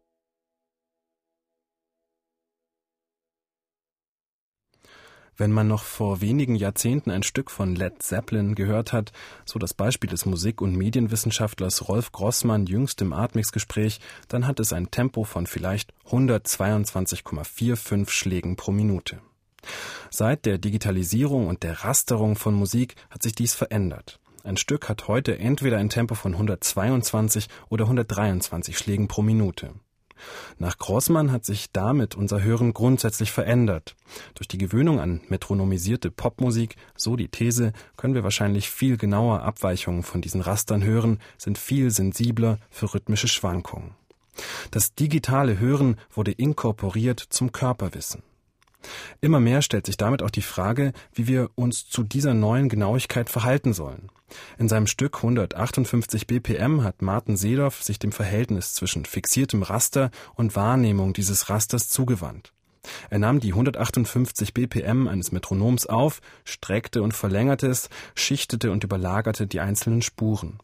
Wenn 5.37 5.51
man 5.51 5.67
noch 5.67 5.83
vor 5.83 6.21
wenigen 6.21 6.55
Jahrzehnten 6.55 7.11
ein 7.11 7.25
Stück 7.25 7.51
von 7.51 7.75
Led 7.75 8.01
Zeppelin 8.03 8.55
gehört 8.55 8.93
hat, 8.93 9.11
so 9.45 9.59
das 9.59 9.75
Beispiel 9.75 10.09
des 10.09 10.27
Musik- 10.27 10.61
und 10.61 10.77
Medienwissenschaftlers 10.77 11.89
Rolf 11.89 12.13
Grossmann 12.13 12.67
jüngst 12.67 13.03
im 13.03 13.13
Atmix-Gespräch, 13.13 13.99
dann 14.29 14.47
hat 14.47 14.61
es 14.61 14.73
ein 14.73 14.93
Tempo 14.93 15.25
von 15.25 15.49
vielleicht 15.49 15.93
122,45 16.09 18.11
Schlägen 18.11 18.55
pro 18.55 18.71
Minute. 18.71 19.19
Seit 20.11 20.47
der 20.47 20.59
Digitalisierung 20.59 21.49
und 21.49 21.65
der 21.65 21.85
Rasterung 21.85 22.37
von 22.37 22.55
Musik 22.55 22.95
hat 23.11 23.23
sich 23.23 23.35
dies 23.35 23.55
verändert. 23.55 24.21
Ein 24.45 24.57
Stück 24.57 24.89
hat 24.89 25.09
heute 25.09 25.37
entweder 25.39 25.79
ein 25.79 25.89
Tempo 25.89 26.15
von 26.15 26.35
122 26.35 27.49
oder 27.71 27.87
123 27.87 28.79
Schlägen 28.79 29.09
pro 29.09 29.23
Minute. 29.23 29.75
Nach 30.59 30.79
Grossmann 30.79 31.33
hat 31.33 31.45
sich 31.45 31.73
damit 31.73 32.15
unser 32.15 32.43
Hören 32.43 32.73
grundsätzlich 32.73 33.33
verändert. 33.33 33.97
Durch 34.35 34.49
die 34.49 34.59
Gewöhnung 34.59 35.01
an 35.01 35.21
metronomisierte 35.29 36.11
Popmusik, 36.11 36.77
so 36.97 37.17
die 37.17 37.29
These, 37.29 37.73
können 37.97 38.15
wir 38.15 38.25
wahrscheinlich 38.25 38.71
viel 38.71 38.97
genauer 38.97 39.43
Abweichungen 39.43 40.03
von 40.03 40.21
diesen 40.21 40.41
Rastern 40.41 40.83
hören, 40.83 41.19
sind 41.39 41.59
viel 41.59 41.91
sensibler 41.91 42.59
für 42.71 42.95
rhythmische 42.95 43.29
Schwankungen. 43.29 43.95
Das 44.71 44.95
digitale 44.95 45.59
Hören 45.59 45.97
wurde 46.13 46.33
inkorporiert 46.33 47.21
zum 47.21 47.53
Körperwissen. 47.53 48.23
Immer 49.21 49.41
mehr 49.41 49.63
stellt 49.63 49.87
sich 49.87 49.97
damit 49.97 50.23
auch 50.23 50.31
die 50.31 50.43
Frage, 50.43 50.93
wie 51.13 51.27
wir 51.27 51.51
uns 51.55 51.89
zu 51.89 52.03
dieser 52.03 52.35
neuen 52.35 52.69
Genauigkeit 52.69 53.31
verhalten 53.31 53.73
sollen. 53.73 54.11
In 54.59 54.69
seinem 54.69 54.87
Stück 54.87 55.17
158 55.17 56.27
BPM 56.27 56.83
hat 56.83 57.03
Martin 57.03 57.37
Seedorf 57.37 57.83
sich 57.83 57.99
dem 57.99 58.13
Verhältnis 58.13 58.75
zwischen 58.75 59.05
fixiertem 59.05 59.63
Raster 59.63 60.11
und 60.35 60.57
Wahrnehmung 60.57 61.13
dieses 61.13 61.51
Rasters 61.51 61.89
zugewandt. 61.89 62.53
Er 63.11 63.19
nahm 63.19 63.41
die 63.41 63.53
158 63.53 64.53
BPM 64.53 65.09
eines 65.09 65.33
Metronoms 65.33 65.87
auf, 65.87 66.21
streckte 66.45 67.03
und 67.03 67.13
verlängerte 67.13 67.67
es, 67.69 67.89
schichtete 68.15 68.71
und 68.71 68.85
überlagerte 68.85 69.47
die 69.47 69.61
einzelnen 69.61 70.03
Spuren. 70.03 70.59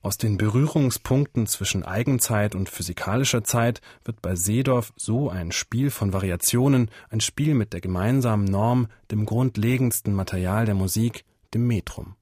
Aus 0.00 0.16
den 0.16 0.38
Berührungspunkten 0.38 1.46
zwischen 1.46 1.82
Eigenzeit 1.82 2.54
und 2.54 2.68
physikalischer 2.68 3.42
Zeit 3.42 3.80
wird 4.04 4.22
bei 4.22 4.36
Seedorf 4.36 4.92
so 4.96 5.28
ein 5.28 5.50
Spiel 5.50 5.90
von 5.90 6.12
Variationen, 6.12 6.90
ein 7.10 7.20
Spiel 7.20 7.54
mit 7.54 7.72
der 7.72 7.80
gemeinsamen 7.80 8.44
Norm, 8.44 8.86
dem 9.10 9.26
grundlegendsten 9.26 10.14
Material 10.14 10.66
der 10.66 10.76
Musik, 10.76 11.24
dem 11.52 11.66
Metrum. 11.66 12.14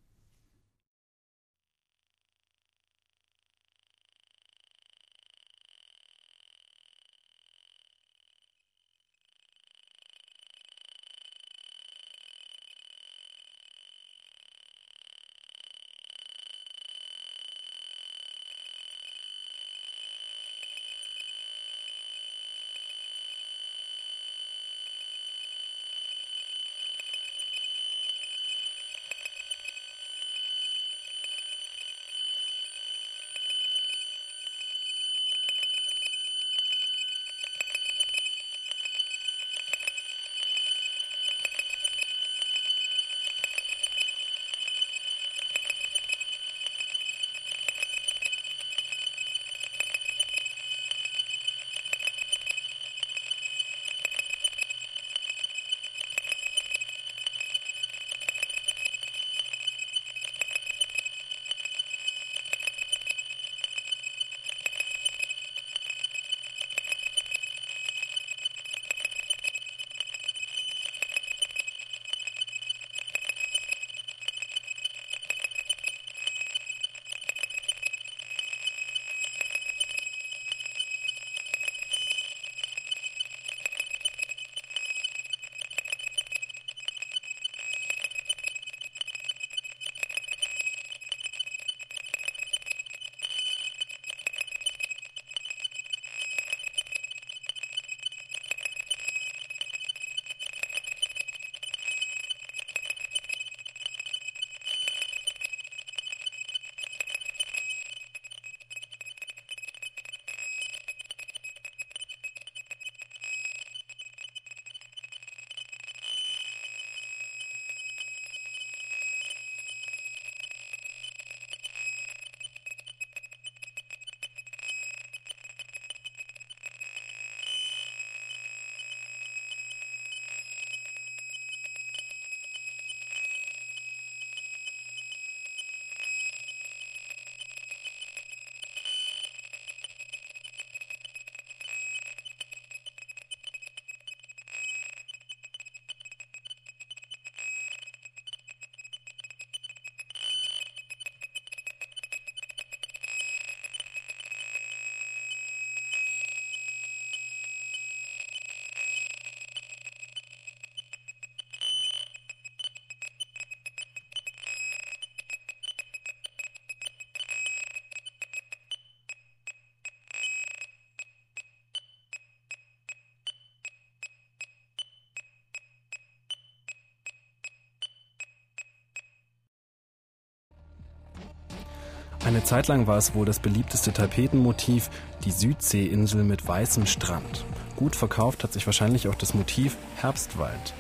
Eine 182.27 182.43
Zeit 182.43 182.67
lang 182.67 182.89
war 182.89 182.99
es 182.99 183.15
wohl 183.15 183.25
das 183.25 183.39
beliebteste 183.39 183.93
Tapetenmotiv, 183.93 184.91
die 185.25 185.31
Südseeinsel 185.31 186.25
mit 186.25 186.45
weißem 186.45 186.85
Strand. 186.85 187.45
Gut 187.77 187.95
verkauft 187.95 188.43
hat 188.43 188.53
sich 188.53 188.67
wahrscheinlich 188.67 189.07
auch 189.07 189.15
das 189.15 189.33
Motiv 189.33 189.77
Herbstwald. 189.95 190.75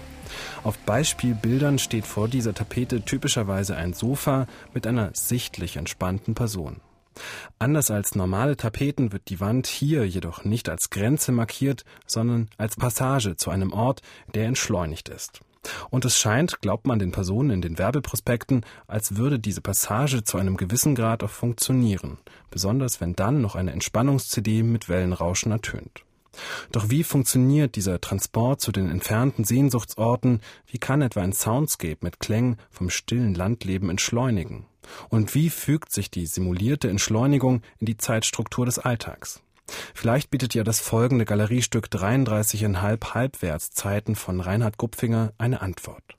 Auf 0.65 0.77
Beispielbildern 0.79 1.79
steht 1.79 2.05
vor 2.05 2.27
dieser 2.27 2.53
Tapete 2.53 3.03
typischerweise 3.03 3.77
ein 3.77 3.93
Sofa 3.95 4.49
mit 4.75 4.89
einer 4.89 5.11
sichtlich 5.15 5.77
entspannten 5.77 6.35
Person. 6.35 6.81
Anders 7.61 7.93
als 7.93 8.17
normale 8.17 8.57
Tapeten 8.57 9.13
wird 9.13 9.29
die 9.29 9.39
Wand 9.39 9.69
hier 9.69 10.05
jedoch 10.05 10.43
nicht 10.43 10.69
als 10.69 10.91
Grenze 10.91 11.31
markiert, 11.31 11.85
sondern 12.09 12.49
als 12.59 12.75
Passage 12.75 13.37
zu 13.37 13.51
einem 13.51 13.73
Ort, 13.73 14.03
der 14.35 14.47
entschleunigt 14.47 15.09
ist. 15.11 15.43
Und 15.91 16.05
es 16.05 16.19
scheint, 16.19 16.61
glaubt 16.61 16.87
man 16.87 16.99
den 16.99 17.13
Personen 17.13 17.51
in 17.51 17.61
den 17.61 17.79
Werbeprospekten, 17.79 18.65
als 18.87 19.17
würde 19.17 19.39
diese 19.39 19.61
Passage 19.61 20.25
zu 20.25 20.39
einem 20.39 20.57
gewissen 20.57 20.95
Grad 20.95 21.23
auch 21.23 21.31
funktionieren, 21.31 22.19
besonders 22.51 23.01
wenn 23.01 23.15
dann 23.15 23.41
noch 23.41 23.55
eine 23.55 23.73
Entspannungs-CD 23.73 24.63
mit 24.63 24.89
Wellenrauschen 24.89 25.53
ertönt. 25.53 26.05
Doch 26.73 26.91
wie 26.91 27.03
funktioniert 27.03 27.77
dieser 27.77 28.01
Transport 28.01 28.61
zu 28.61 28.73
den 28.73 28.91
entfernten 28.91 29.45
Sehnsuchtsorten? 29.45 30.41
Wie 30.67 30.79
kann 30.79 31.03
etwa 31.03 31.23
ein 31.23 31.33
Soundscape 31.33 31.99
mit 32.03 32.21
Klängen 32.21 32.57
vom 32.71 32.91
stillen 32.91 33.35
Landleben 33.35 33.91
entschleunigen? 33.91 34.67
Und 35.09 35.35
wie 35.35 35.51
fügt 35.51 35.93
sich 35.93 36.11
die 36.11 36.27
simulierte 36.27 36.89
Entschleunigung 36.89 37.63
in 37.79 37.87
die 37.87 37.97
Zeitstruktur 37.97 38.67
des 38.67 38.79
Alltags? 38.79 39.43
Vielleicht 39.95 40.31
bietet 40.31 40.55
ja 40.55 40.65
das 40.65 40.81
folgende 40.81 41.25
Galeriestück 41.25 41.87
33,5 41.87 43.15
Halbwertszeiten 43.15 44.17
von 44.17 44.41
Reinhard 44.41 44.79
Gupfinger 44.79 45.33
eine 45.39 45.61
Antwort. 45.61 46.16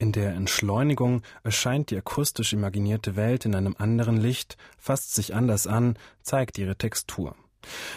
In 0.00 0.12
der 0.12 0.32
Entschleunigung 0.32 1.20
erscheint 1.44 1.90
die 1.90 1.96
akustisch 1.98 2.54
imaginierte 2.54 3.16
Welt 3.16 3.44
in 3.44 3.54
einem 3.54 3.76
anderen 3.78 4.16
Licht, 4.16 4.56
fasst 4.78 5.14
sich 5.14 5.34
anders 5.34 5.66
an, 5.66 5.98
zeigt 6.22 6.56
ihre 6.56 6.74
Textur. 6.74 7.36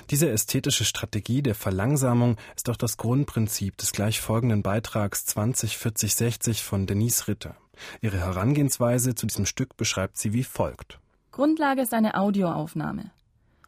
Diese 0.10 0.30
ästhetische 0.30 0.84
Strategie 0.84 1.42
der 1.42 1.56
Verlangsamung 1.56 2.36
ist 2.58 2.70
auch 2.70 2.76
das 2.76 2.98
Grundprinzip 2.98 3.78
des 3.78 3.94
gleich 3.94 4.20
folgenden 4.20 4.64
Beitrags 4.64 5.26
20 5.28 5.78
40 5.78 6.14
60 6.14 6.62
von 6.62 6.88
Denise 6.88 7.30
Ritter. 7.30 7.56
Ihre 8.02 8.20
Herangehensweise 8.20 9.16
zu 9.16 9.26
diesem 9.26 9.46
Stück 9.46 9.78
beschreibt 9.78 10.18
sie 10.18 10.34
wie 10.34 10.44
folgt. 10.44 11.00
Grundlage 11.32 11.82
ist 11.82 11.94
eine 11.94 12.16
Audioaufnahme. 12.16 13.12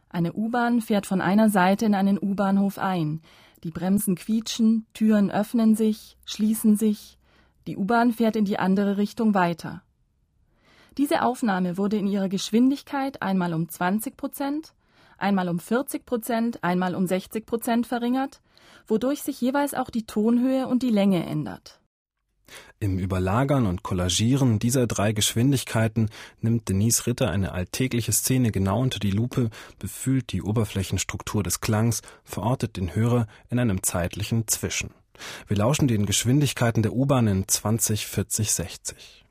Eine 0.10 0.34
U-Bahn 0.34 0.82
fährt 0.82 1.06
von 1.06 1.22
einer 1.22 1.50
Seite 1.50 1.86
in 1.86 1.96
einen 1.96 2.20
U-Bahnhof 2.22 2.80
ein. 2.80 3.22
Die 3.64 3.72
Bremsen 3.72 4.16
quietschen, 4.16 4.88
Türen 4.94 5.32
öffnen 5.32 5.78
sich, 5.78 6.18
schließen 6.26 6.76
sich. 6.76 7.18
Die 7.68 7.78
U-Bahn 7.78 8.12
fährt 8.14 8.36
in 8.36 8.46
die 8.46 8.60
andere 8.60 8.98
Richtung 8.98 9.34
weiter. 9.34 9.82
Diese 10.98 11.24
Aufnahme 11.24 11.78
wurde 11.78 11.98
in 11.98 12.08
ihrer 12.08 12.30
Geschwindigkeit 12.30 13.22
einmal 13.22 13.54
um 13.54 13.68
20 13.68 14.16
Prozent, 14.16 14.74
einmal 15.18 15.50
um 15.50 15.60
40 15.60 16.06
Prozent, 16.06 16.64
einmal 16.64 16.96
um 16.96 17.06
60 17.06 17.46
Prozent 17.46 17.88
verringert, 17.88 18.42
wodurch 18.88 19.22
sich 19.22 19.42
jeweils 19.42 19.74
auch 19.74 19.90
die 19.90 20.06
Tonhöhe 20.06 20.68
und 20.68 20.84
die 20.84 20.90
Länge 20.90 21.26
ändert. 21.26 21.82
Im 22.80 23.00
Überlagern 23.00 23.66
und 23.66 23.82
Kollagieren 23.82 24.60
dieser 24.60 24.86
drei 24.86 25.14
Geschwindigkeiten 25.14 26.10
nimmt 26.42 26.70
Denise 26.70 27.08
Ritter 27.08 27.32
eine 27.32 27.54
alltägliche 27.54 28.12
Szene 28.12 28.52
genau 28.52 28.80
unter 28.80 29.00
die 29.00 29.12
Lupe, 29.12 29.50
befühlt 29.80 30.32
die 30.32 30.44
Oberflächenstruktur 30.44 31.42
des 31.42 31.60
Klangs, 31.60 32.02
verortet 32.24 32.78
den 32.78 32.94
Hörer 32.94 33.28
in 33.50 33.60
einem 33.60 33.82
zeitlichen 33.82 34.48
Zwischen. 34.48 34.92
Wir 35.48 35.58
lauschen 35.58 35.88
den 35.88 36.06
Geschwindigkeiten 36.06 36.84
der 36.84 36.94
U-Bahn 36.94 37.28
in 37.28 37.48
20, 37.48 38.08
40, 38.08 38.52
60. 38.52 39.25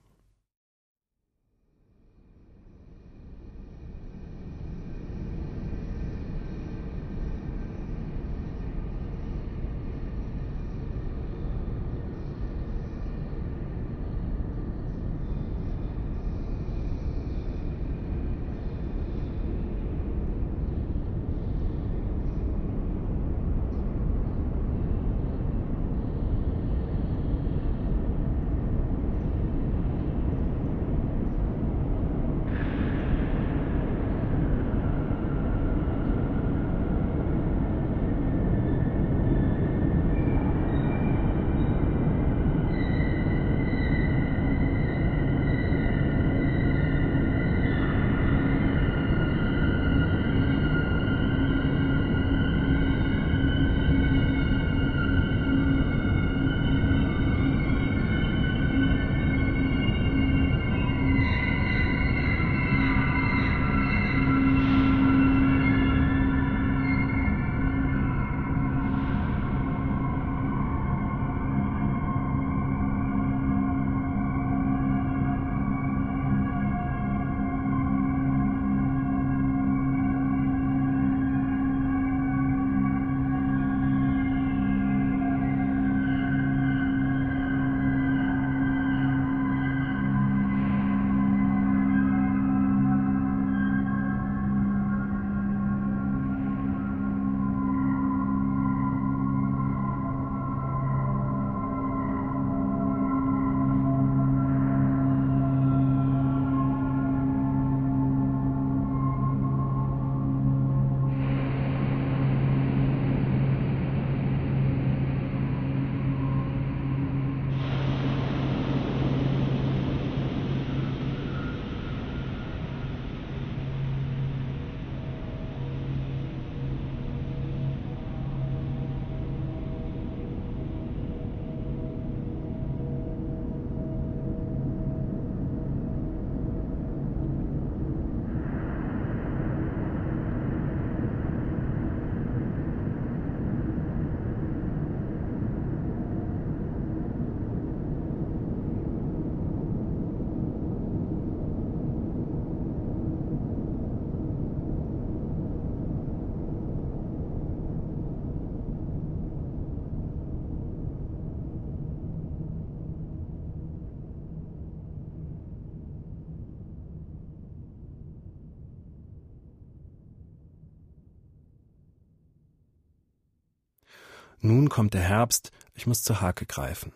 Nun 174.41 174.69
kommt 174.69 174.95
der 174.95 175.03
Herbst, 175.03 175.51
ich 175.75 175.87
muss 175.87 176.03
zur 176.03 176.21
Hake 176.21 176.47
greifen. 176.47 176.93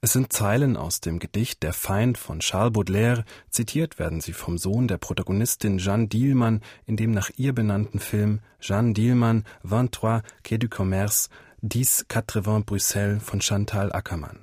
Es 0.00 0.12
sind 0.12 0.32
Zeilen 0.32 0.76
aus 0.76 1.00
dem 1.00 1.18
Gedicht 1.18 1.62
Der 1.62 1.72
Feind 1.72 2.18
von 2.18 2.40
Charles 2.40 2.72
Baudelaire, 2.72 3.24
zitiert 3.50 3.98
werden 3.98 4.20
sie 4.20 4.32
vom 4.32 4.58
Sohn 4.58 4.88
der 4.88 4.98
Protagonistin 4.98 5.78
Jeanne 5.78 6.08
Dielmann 6.08 6.62
in 6.86 6.96
dem 6.96 7.10
nach 7.10 7.30
ihr 7.36 7.52
benannten 7.52 7.98
Film 7.98 8.40
Jeanne 8.60 8.94
Dielmann 8.94 9.44
23 9.64 10.22
Quai 10.44 10.56
du 10.58 10.68
Commerce 10.68 11.28
1080 11.62 12.64
Bruxelles 12.64 13.22
von 13.22 13.40
Chantal 13.40 13.92
Ackermann. 13.92 14.40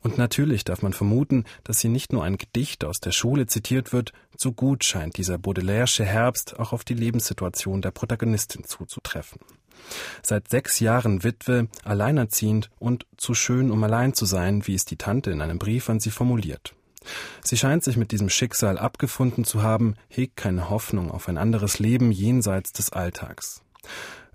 Und 0.00 0.16
natürlich 0.16 0.64
darf 0.64 0.80
man 0.82 0.94
vermuten, 0.94 1.44
dass 1.64 1.80
hier 1.80 1.90
nicht 1.90 2.12
nur 2.12 2.24
ein 2.24 2.38
Gedicht 2.38 2.84
aus 2.84 3.00
der 3.00 3.12
Schule 3.12 3.46
zitiert 3.46 3.92
wird, 3.92 4.12
so 4.36 4.52
gut 4.52 4.84
scheint 4.84 5.18
dieser 5.18 5.36
Baudelaire'sche 5.36 6.04
Herbst 6.04 6.58
auch 6.58 6.72
auf 6.72 6.84
die 6.84 6.94
Lebenssituation 6.94 7.82
der 7.82 7.90
Protagonistin 7.90 8.64
zuzutreffen. 8.64 9.40
Seit 10.22 10.48
sechs 10.48 10.80
Jahren 10.80 11.24
Witwe, 11.24 11.68
alleinerziehend 11.84 12.70
und 12.78 13.06
zu 13.16 13.34
schön, 13.34 13.70
um 13.70 13.82
allein 13.84 14.14
zu 14.14 14.24
sein, 14.26 14.66
wie 14.66 14.74
es 14.74 14.84
die 14.84 14.96
Tante 14.96 15.30
in 15.30 15.40
einem 15.40 15.58
Brief 15.58 15.88
an 15.90 16.00
sie 16.00 16.10
formuliert. 16.10 16.74
Sie 17.42 17.56
scheint 17.56 17.82
sich 17.82 17.96
mit 17.96 18.12
diesem 18.12 18.28
Schicksal 18.28 18.78
abgefunden 18.78 19.44
zu 19.44 19.62
haben, 19.62 19.94
hegt 20.08 20.36
keine 20.36 20.68
Hoffnung 20.70 21.10
auf 21.10 21.28
ein 21.28 21.38
anderes 21.38 21.78
Leben 21.78 22.12
jenseits 22.12 22.72
des 22.72 22.92
Alltags. 22.92 23.62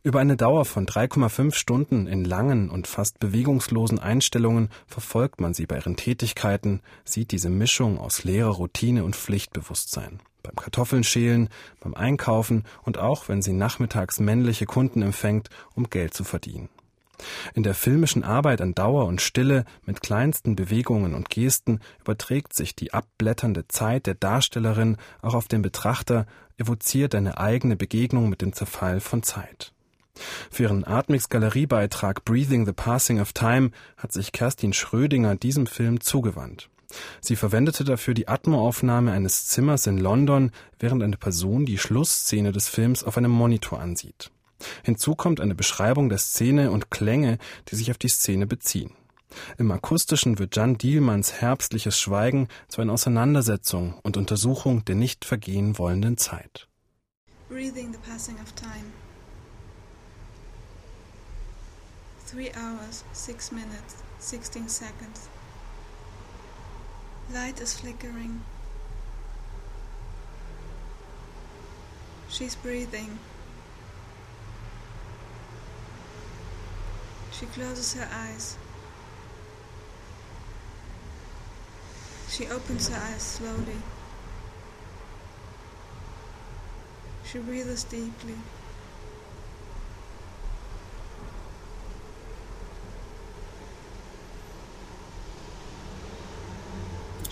Über 0.05 0.19
eine 0.19 0.37
Dauer 0.37 0.65
von 0.65 0.85
3,5 0.85 1.55
Stunden 1.55 2.05
in 2.05 2.25
langen 2.25 2.69
und 2.69 2.85
fast 2.85 3.19
bewegungslosen 3.19 3.97
Einstellungen 3.97 4.69
verfolgt 4.85 5.41
man 5.41 5.55
sie 5.55 5.65
bei 5.65 5.77
ihren 5.77 5.95
Tätigkeiten, 5.95 6.81
sieht 7.05 7.31
diese 7.31 7.49
Mischung 7.49 7.97
aus 7.97 8.23
leerer 8.23 8.51
Routine 8.51 9.03
und 9.03 9.15
Pflichtbewusstsein 9.15 10.19
beim 10.43 10.55
Kartoffeln 10.57 11.03
schälen, 11.03 11.49
beim 11.79 11.95
Einkaufen 11.95 12.65
und 12.83 12.99
auch 12.99 13.29
wenn 13.29 13.41
sie 13.41 13.53
nachmittags 13.53 14.19
männliche 14.19 14.67
Kunden 14.67 15.01
empfängt, 15.01 15.49
um 15.73 15.89
Geld 15.89 16.13
zu 16.13 16.23
verdienen. 16.23 16.69
In 17.55 17.63
der 17.63 17.73
filmischen 17.73 18.23
Arbeit 18.23 18.61
an 18.61 18.75
Dauer 18.75 19.05
und 19.05 19.21
Stille 19.21 19.65
mit 19.87 20.03
kleinsten 20.03 20.55
Bewegungen 20.55 21.15
und 21.15 21.31
Gesten 21.31 21.79
überträgt 22.01 22.53
sich 22.53 22.75
die 22.75 22.93
abblätternde 22.93 23.67
Zeit 23.69 24.05
der 24.05 24.13
Darstellerin 24.13 24.97
auch 25.23 25.33
auf 25.33 25.47
den 25.47 25.63
Betrachter, 25.63 26.27
evoziert 26.57 27.15
eine 27.15 27.39
eigene 27.39 27.75
Begegnung 27.75 28.29
mit 28.29 28.43
dem 28.43 28.53
Zerfall 28.53 28.99
von 28.99 29.23
Zeit. 29.23 29.71
Für 30.49 30.63
ihren 30.63 30.85
Atmix 30.85 31.29
Galeriebeitrag 31.29 32.23
Breathing 32.25 32.65
the 32.65 32.73
Passing 32.73 33.19
of 33.19 33.33
Time 33.33 33.71
hat 33.97 34.11
sich 34.11 34.31
Kerstin 34.31 34.73
Schrödinger 34.73 35.35
diesem 35.35 35.67
Film 35.67 36.01
zugewandt. 36.01 36.69
Sie 37.21 37.35
verwendete 37.35 37.83
dafür 37.83 38.13
die 38.13 38.27
Atmoaufnahme 38.27 39.11
eines 39.11 39.47
Zimmers 39.47 39.87
in 39.87 39.97
London, 39.97 40.51
während 40.79 41.03
eine 41.03 41.17
Person 41.17 41.65
die 41.65 41.77
Schlussszene 41.77 42.51
des 42.51 42.67
Films 42.67 43.03
auf 43.03 43.17
einem 43.17 43.31
Monitor 43.31 43.79
ansieht. 43.79 44.31
Hinzu 44.83 45.15
kommt 45.15 45.41
eine 45.41 45.55
Beschreibung 45.55 46.09
der 46.09 46.17
Szene 46.17 46.71
und 46.71 46.91
Klänge, 46.91 47.37
die 47.69 47.75
sich 47.75 47.91
auf 47.91 47.97
die 47.97 48.07
Szene 48.07 48.47
beziehen. 48.47 48.91
Im 49.57 49.71
Akustischen 49.71 50.39
wird 50.39 50.55
Jan 50.55 50.77
Dielmanns 50.77 51.33
herbstliches 51.33 51.99
Schweigen 51.99 52.47
zu 52.69 52.81
einer 52.81 52.93
Auseinandersetzung 52.93 53.95
und 54.03 54.15
Untersuchung 54.15 54.85
der 54.85 54.95
nicht 54.95 55.25
vergehen 55.25 55.77
wollenden 55.77 56.17
Zeit. 56.17 56.67
Breathing 57.49 57.91
the 57.91 57.99
passing 58.09 58.35
of 58.35 58.53
time. 58.53 58.85
Three 62.25 62.51
hours, 62.53 63.03
six 63.13 63.51
minutes, 63.51 64.03
sixteen 64.19 64.67
seconds. 64.67 65.29
Light 67.33 67.61
is 67.61 67.79
flickering. 67.79 68.41
She's 72.29 72.55
breathing. 72.55 73.19
She 77.31 77.45
closes 77.45 77.93
her 77.93 78.09
eyes. 78.11 78.57
She 82.29 82.47
opens 82.47 82.89
her 82.89 82.99
eyes 82.99 83.21
slowly. 83.21 83.77
She 87.23 87.39
breathes 87.39 87.83
deeply. 87.83 88.35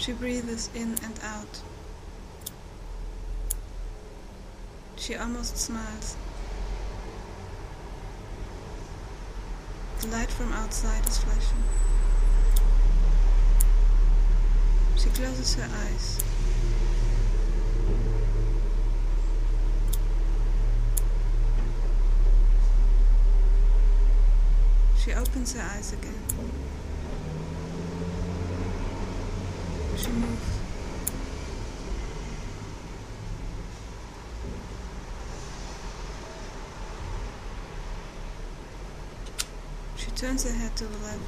She 0.03 0.11
breathes 0.11 0.69
in 0.75 0.95
and 1.01 1.17
out. 1.23 1.61
She 4.97 5.15
almost 5.15 5.57
smiles. 5.57 6.17
The 10.01 10.07
light 10.07 10.29
from 10.29 10.51
outside 10.51 11.07
is 11.07 11.19
flashing. 11.19 11.63
She 14.97 15.09
closes 15.11 15.55
her 15.55 15.69
eyes. 15.73 16.21
She 24.97 25.13
opens 25.13 25.53
her 25.53 25.61
eyes 25.61 25.93
again. 25.93 26.53
She 30.03 30.11
turns 40.11 40.43
her 40.43 40.51
head 40.53 40.75
to 40.75 40.83
the 40.85 40.97
left. 40.97 41.19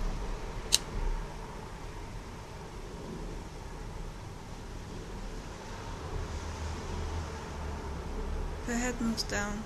Her 8.67 8.73
head 8.73 8.99
moves 8.99 9.23
down. 9.23 9.63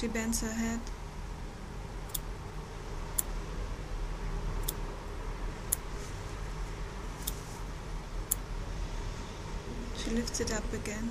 She 0.00 0.08
bends 0.08 0.40
her 0.40 0.48
head. 0.50 0.80
She 9.98 10.10
lifts 10.12 10.40
it 10.40 10.54
up 10.54 10.72
again. 10.72 11.10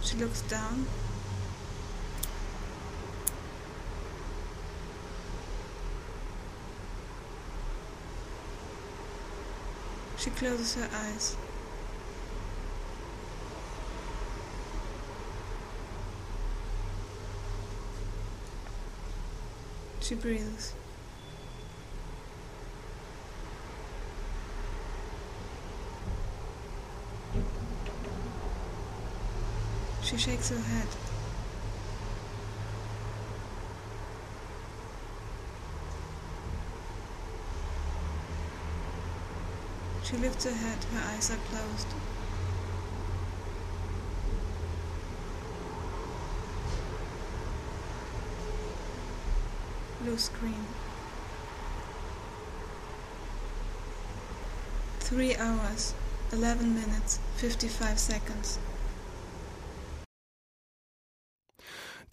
She 0.00 0.16
looks 0.16 0.40
down. 0.40 0.86
She 10.28 10.34
closes 10.34 10.74
her 10.74 10.88
eyes. 10.94 11.36
She 20.00 20.14
breathes. 20.16 20.74
She 30.02 30.18
shakes 30.18 30.50
her 30.50 30.58
head. 30.58 31.07
She 40.08 40.16
lifts 40.16 40.44
her 40.44 40.50
head, 40.50 40.84
her 40.84 41.10
eyes 41.14 41.30
are 41.30 41.36
closed. 41.50 41.88
blue 50.08 50.16
screen. 50.16 50.64
Three 55.00 55.36
hours, 55.36 55.94
11 56.32 56.74
minutes, 56.74 57.18
55 57.36 57.98
seconds. 57.98 58.58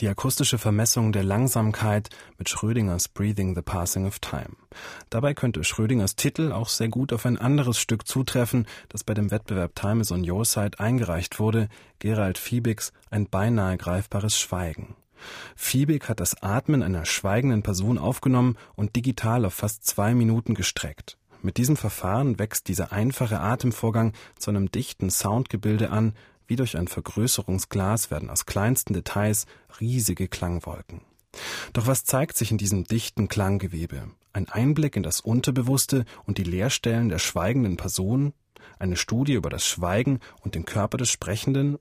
Die 0.05 0.11
akustische 0.11 0.59
Vermessung 0.59 1.13
der 1.13 1.23
Langsamkeit 1.23 2.11
mit 2.37 2.47
Schrödingers 2.47 3.07
Breathing 3.07 3.55
the 3.55 3.63
Passing 3.63 4.05
of 4.05 4.19
Time. 4.19 4.51
Dabei 5.09 5.33
könnte 5.33 5.63
Schrödingers 5.63 6.15
Titel 6.15 6.51
auch 6.51 6.69
sehr 6.69 6.89
gut 6.89 7.11
auf 7.11 7.25
ein 7.25 7.39
anderes 7.39 7.79
Stück 7.79 8.07
zutreffen, 8.07 8.67
das 8.87 9.03
bei 9.03 9.15
dem 9.15 9.31
Wettbewerb 9.31 9.73
Time 9.73 10.01
is 10.01 10.11
on 10.11 10.29
Your 10.29 10.45
Side 10.45 10.79
eingereicht 10.79 11.39
wurde, 11.39 11.69
Gerald 11.97 12.37
Fiebigs 12.37 12.93
Ein 13.09 13.25
beinahe 13.29 13.77
greifbares 13.77 14.37
Schweigen. 14.37 14.95
Fiebig 15.55 16.07
hat 16.07 16.19
das 16.19 16.39
Atmen 16.39 16.83
einer 16.83 17.05
schweigenden 17.05 17.63
Person 17.63 17.97
aufgenommen 17.97 18.57
und 18.75 18.95
digital 18.95 19.43
auf 19.43 19.55
fast 19.55 19.87
zwei 19.87 20.13
Minuten 20.13 20.53
gestreckt. 20.53 21.17
Mit 21.41 21.57
diesem 21.57 21.77
Verfahren 21.77 22.37
wächst 22.37 22.67
dieser 22.67 22.91
einfache 22.91 23.39
Atemvorgang 23.39 24.13
zu 24.37 24.51
einem 24.51 24.69
dichten 24.69 25.09
Soundgebilde 25.09 25.89
an, 25.89 26.13
wie 26.47 26.55
durch 26.55 26.77
ein 26.77 26.87
Vergrößerungsglas 26.87 28.11
werden 28.11 28.29
aus 28.29 28.45
kleinsten 28.45 28.93
Details 28.93 29.45
riesige 29.79 30.27
Klangwolken. 30.27 31.01
Doch 31.73 31.87
was 31.87 32.05
zeigt 32.05 32.37
sich 32.37 32.51
in 32.51 32.57
diesem 32.57 32.85
dichten 32.85 33.27
Klanggewebe? 33.27 34.09
Ein 34.33 34.49
Einblick 34.49 34.95
in 34.95 35.03
das 35.03 35.21
Unterbewusste 35.21 36.05
und 36.25 36.37
die 36.37 36.43
Leerstellen 36.43 37.09
der 37.09 37.19
schweigenden 37.19 37.77
Person? 37.77 38.33
Eine 38.79 38.97
Studie 38.97 39.33
über 39.33 39.49
das 39.49 39.65
Schweigen 39.65 40.19
und 40.41 40.55
den 40.55 40.65
Körper 40.65 40.97
des 40.97 41.09
Sprechenden? 41.09 41.77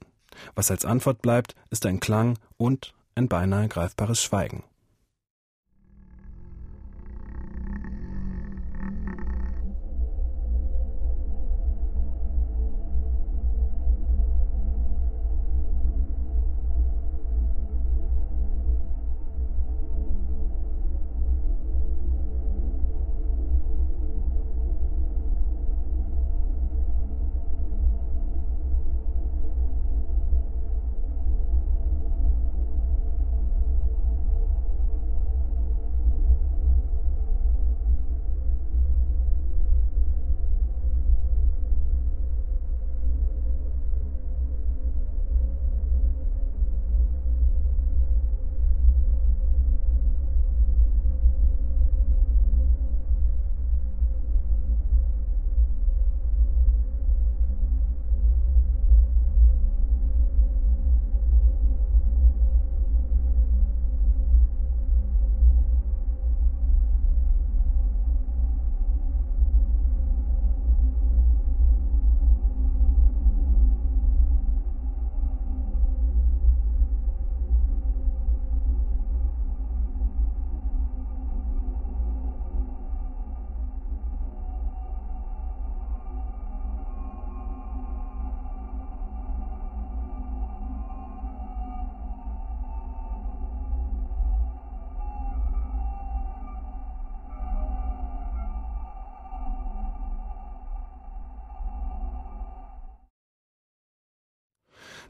Was 0.54 0.70
als 0.70 0.84
Antwort 0.84 1.22
bleibt, 1.22 1.54
ist 1.70 1.86
ein 1.86 2.00
Klang 2.00 2.38
und 2.56 2.94
ein 3.14 3.28
beinahe 3.28 3.68
greifbares 3.68 4.22
Schweigen. 4.22 4.64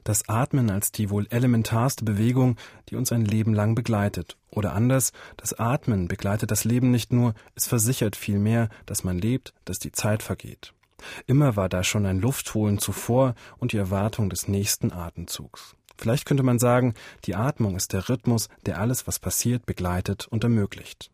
Das 0.05 0.29
Atmen 0.29 0.71
als 0.71 0.93
die 0.93 1.09
wohl 1.09 1.27
elementarste 1.31 2.05
Bewegung, 2.05 2.57
die 2.91 2.97
uns 2.97 3.11
ein 3.11 3.25
Leben 3.25 3.55
lang 3.55 3.75
begleitet. 3.75 4.37
Oder 4.51 4.75
anders, 4.75 5.13
das 5.39 5.59
Atmen 5.59 6.09
begleitet 6.09 6.51
das 6.51 6.65
Leben 6.65 6.91
nicht 6.91 7.13
nur, 7.13 7.35
es 7.55 7.67
versichert 7.67 8.15
vielmehr, 8.15 8.69
dass 8.85 9.03
man 9.03 9.19
lebt, 9.19 9.55
dass 9.65 9.79
die 9.79 9.93
Zeit 9.93 10.23
vergeht. 10.23 10.75
Immer 11.27 11.57
war 11.57 11.69
da 11.69 11.83
schon 11.83 12.07
ein 12.07 12.21
Luftholen 12.21 12.79
zuvor 12.79 13.35
und 13.59 13.73
die 13.73 13.79
Erwartung 13.79 14.31
des 14.31 14.47
nächsten 14.47 14.93
Atemzugs. 14.93 15.75
Vielleicht 15.97 16.27
könnte 16.27 16.43
man 16.43 16.59
sagen, 16.59 16.95
die 17.25 17.35
Atmung 17.35 17.77
ist 17.77 17.93
der 17.93 18.09
Rhythmus, 18.09 18.49
der 18.67 18.81
alles, 18.81 19.07
was 19.07 19.19
passiert, 19.19 19.65
begleitet 19.65 20.27
und 20.29 20.45
ermöglicht. 20.45 21.11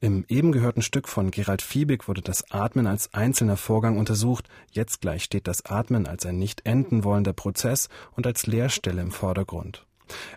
Im 0.00 0.24
eben 0.28 0.52
gehörten 0.52 0.82
Stück 0.82 1.08
von 1.08 1.30
Gerald 1.30 1.62
Fiebig 1.62 2.08
wurde 2.08 2.22
das 2.22 2.50
Atmen 2.50 2.86
als 2.86 3.12
einzelner 3.14 3.56
Vorgang 3.56 3.98
untersucht. 3.98 4.48
Jetzt 4.70 5.00
gleich 5.00 5.24
steht 5.24 5.46
das 5.46 5.64
Atmen 5.64 6.06
als 6.06 6.26
ein 6.26 6.38
nicht 6.38 6.66
enden 6.66 7.04
wollender 7.04 7.32
Prozess 7.32 7.88
und 8.12 8.26
als 8.26 8.46
Leerstelle 8.46 9.02
im 9.02 9.10
Vordergrund. 9.10 9.86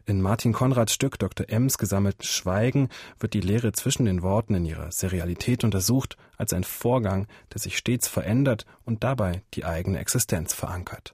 In 0.05 0.21
Martin 0.21 0.51
Konrads 0.51 0.93
Stück 0.93 1.19
Dr. 1.19 1.47
Ems 1.49 1.77
gesammelten 1.77 2.23
Schweigen 2.23 2.89
wird 3.19 3.33
die 3.33 3.41
Lehre 3.41 3.71
zwischen 3.71 4.05
den 4.05 4.23
Worten 4.23 4.55
in 4.55 4.65
ihrer 4.65 4.91
Serialität 4.91 5.63
untersucht 5.63 6.17
als 6.37 6.53
ein 6.53 6.63
Vorgang, 6.63 7.27
der 7.53 7.61
sich 7.61 7.77
stets 7.77 8.07
verändert 8.07 8.65
und 8.83 9.03
dabei 9.03 9.43
die 9.53 9.65
eigene 9.65 9.99
Existenz 9.99 10.53
verankert. 10.53 11.13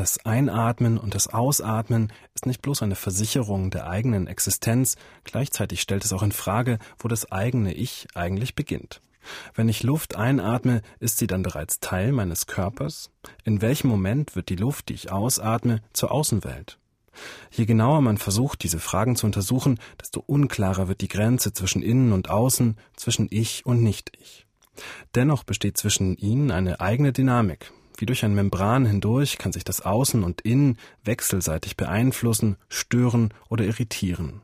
Das 0.00 0.24
Einatmen 0.24 0.96
und 0.96 1.14
das 1.14 1.28
Ausatmen 1.28 2.10
ist 2.34 2.46
nicht 2.46 2.62
bloß 2.62 2.80
eine 2.82 2.94
Versicherung 2.94 3.70
der 3.70 3.86
eigenen 3.86 4.28
Existenz, 4.28 4.96
gleichzeitig 5.24 5.82
stellt 5.82 6.06
es 6.06 6.14
auch 6.14 6.22
in 6.22 6.32
Frage, 6.32 6.78
wo 6.98 7.06
das 7.06 7.30
eigene 7.30 7.74
Ich 7.74 8.08
eigentlich 8.14 8.54
beginnt. 8.54 9.02
Wenn 9.54 9.68
ich 9.68 9.82
Luft 9.82 10.16
einatme, 10.16 10.80
ist 11.00 11.18
sie 11.18 11.26
dann 11.26 11.42
bereits 11.42 11.80
Teil 11.80 12.12
meines 12.12 12.46
Körpers? 12.46 13.10
In 13.44 13.60
welchem 13.60 13.88
Moment 13.88 14.36
wird 14.36 14.48
die 14.48 14.56
Luft, 14.56 14.88
die 14.88 14.94
ich 14.94 15.12
ausatme, 15.12 15.82
zur 15.92 16.12
Außenwelt? 16.12 16.78
Je 17.50 17.66
genauer 17.66 18.00
man 18.00 18.16
versucht, 18.16 18.62
diese 18.62 18.80
Fragen 18.80 19.16
zu 19.16 19.26
untersuchen, 19.26 19.78
desto 20.00 20.20
unklarer 20.20 20.88
wird 20.88 21.02
die 21.02 21.08
Grenze 21.08 21.52
zwischen 21.52 21.82
Innen 21.82 22.14
und 22.14 22.30
Außen, 22.30 22.78
zwischen 22.96 23.28
Ich 23.30 23.66
und 23.66 23.82
Nicht-Ich. 23.82 24.46
Dennoch 25.14 25.44
besteht 25.44 25.76
zwischen 25.76 26.16
ihnen 26.16 26.50
eine 26.52 26.80
eigene 26.80 27.12
Dynamik, 27.12 27.70
wie 28.00 28.06
durch 28.06 28.24
ein 28.24 28.34
Membran 28.34 28.86
hindurch 28.86 29.38
kann 29.38 29.52
sich 29.52 29.64
das 29.64 29.82
Außen 29.82 30.24
und 30.24 30.40
Innen 30.40 30.78
wechselseitig 31.04 31.76
beeinflussen, 31.76 32.56
stören 32.68 33.32
oder 33.48 33.64
irritieren. 33.64 34.42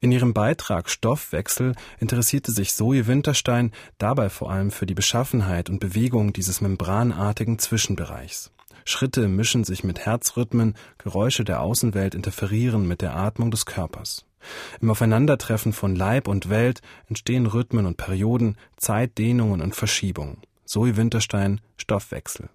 In 0.00 0.10
ihrem 0.10 0.34
Beitrag 0.34 0.90
Stoffwechsel 0.90 1.74
interessierte 1.98 2.52
sich 2.52 2.74
Zoe 2.74 3.06
Winterstein 3.06 3.70
dabei 3.98 4.28
vor 4.28 4.50
allem 4.50 4.70
für 4.70 4.86
die 4.86 4.94
Beschaffenheit 4.94 5.70
und 5.70 5.78
Bewegung 5.78 6.32
dieses 6.32 6.60
membranartigen 6.60 7.58
Zwischenbereichs. 7.58 8.50
Schritte 8.84 9.28
mischen 9.28 9.64
sich 9.64 9.84
mit 9.84 10.00
Herzrhythmen, 10.00 10.74
Geräusche 10.98 11.44
der 11.44 11.60
Außenwelt 11.60 12.14
interferieren 12.14 12.88
mit 12.88 13.02
der 13.02 13.14
Atmung 13.14 13.50
des 13.50 13.66
Körpers. 13.66 14.24
Im 14.80 14.90
Aufeinandertreffen 14.90 15.72
von 15.72 15.94
Leib 15.94 16.26
und 16.26 16.48
Welt 16.48 16.80
entstehen 17.08 17.46
Rhythmen 17.46 17.86
und 17.86 17.98
Perioden, 17.98 18.56
Zeitdehnungen 18.76 19.60
und 19.60 19.76
Verschiebungen. 19.76 20.38
Zoe 20.64 20.96
Winterstein 20.96 21.60
Stoffwechsel. 21.76 22.48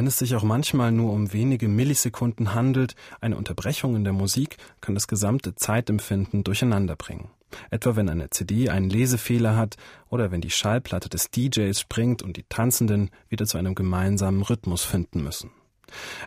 Wenn 0.00 0.06
es 0.06 0.16
sich 0.16 0.34
auch 0.34 0.42
manchmal 0.42 0.92
nur 0.92 1.12
um 1.12 1.34
wenige 1.34 1.68
Millisekunden 1.68 2.54
handelt, 2.54 2.94
eine 3.20 3.36
Unterbrechung 3.36 3.96
in 3.96 4.02
der 4.02 4.14
Musik 4.14 4.56
kann 4.80 4.94
das 4.94 5.08
gesamte 5.08 5.56
Zeitempfinden 5.56 6.42
durcheinanderbringen. 6.42 7.28
Etwa 7.70 7.96
wenn 7.96 8.08
eine 8.08 8.30
CD 8.30 8.70
einen 8.70 8.88
Lesefehler 8.88 9.58
hat 9.58 9.76
oder 10.08 10.30
wenn 10.30 10.40
die 10.40 10.48
Schallplatte 10.48 11.10
des 11.10 11.30
DJs 11.30 11.78
springt 11.78 12.22
und 12.22 12.38
die 12.38 12.46
Tanzenden 12.48 13.10
wieder 13.28 13.44
zu 13.44 13.58
einem 13.58 13.74
gemeinsamen 13.74 14.40
Rhythmus 14.40 14.84
finden 14.84 15.22
müssen. 15.22 15.50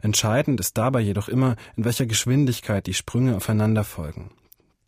Entscheidend 0.03 0.59
ist 0.59 0.77
dabei 0.77 0.99
jedoch 0.99 1.27
immer, 1.27 1.55
in 1.75 1.83
welcher 1.83 2.05
Geschwindigkeit 2.05 2.85
die 2.85 2.93
Sprünge 2.93 3.35
aufeinander 3.37 3.83
folgen. 3.83 4.29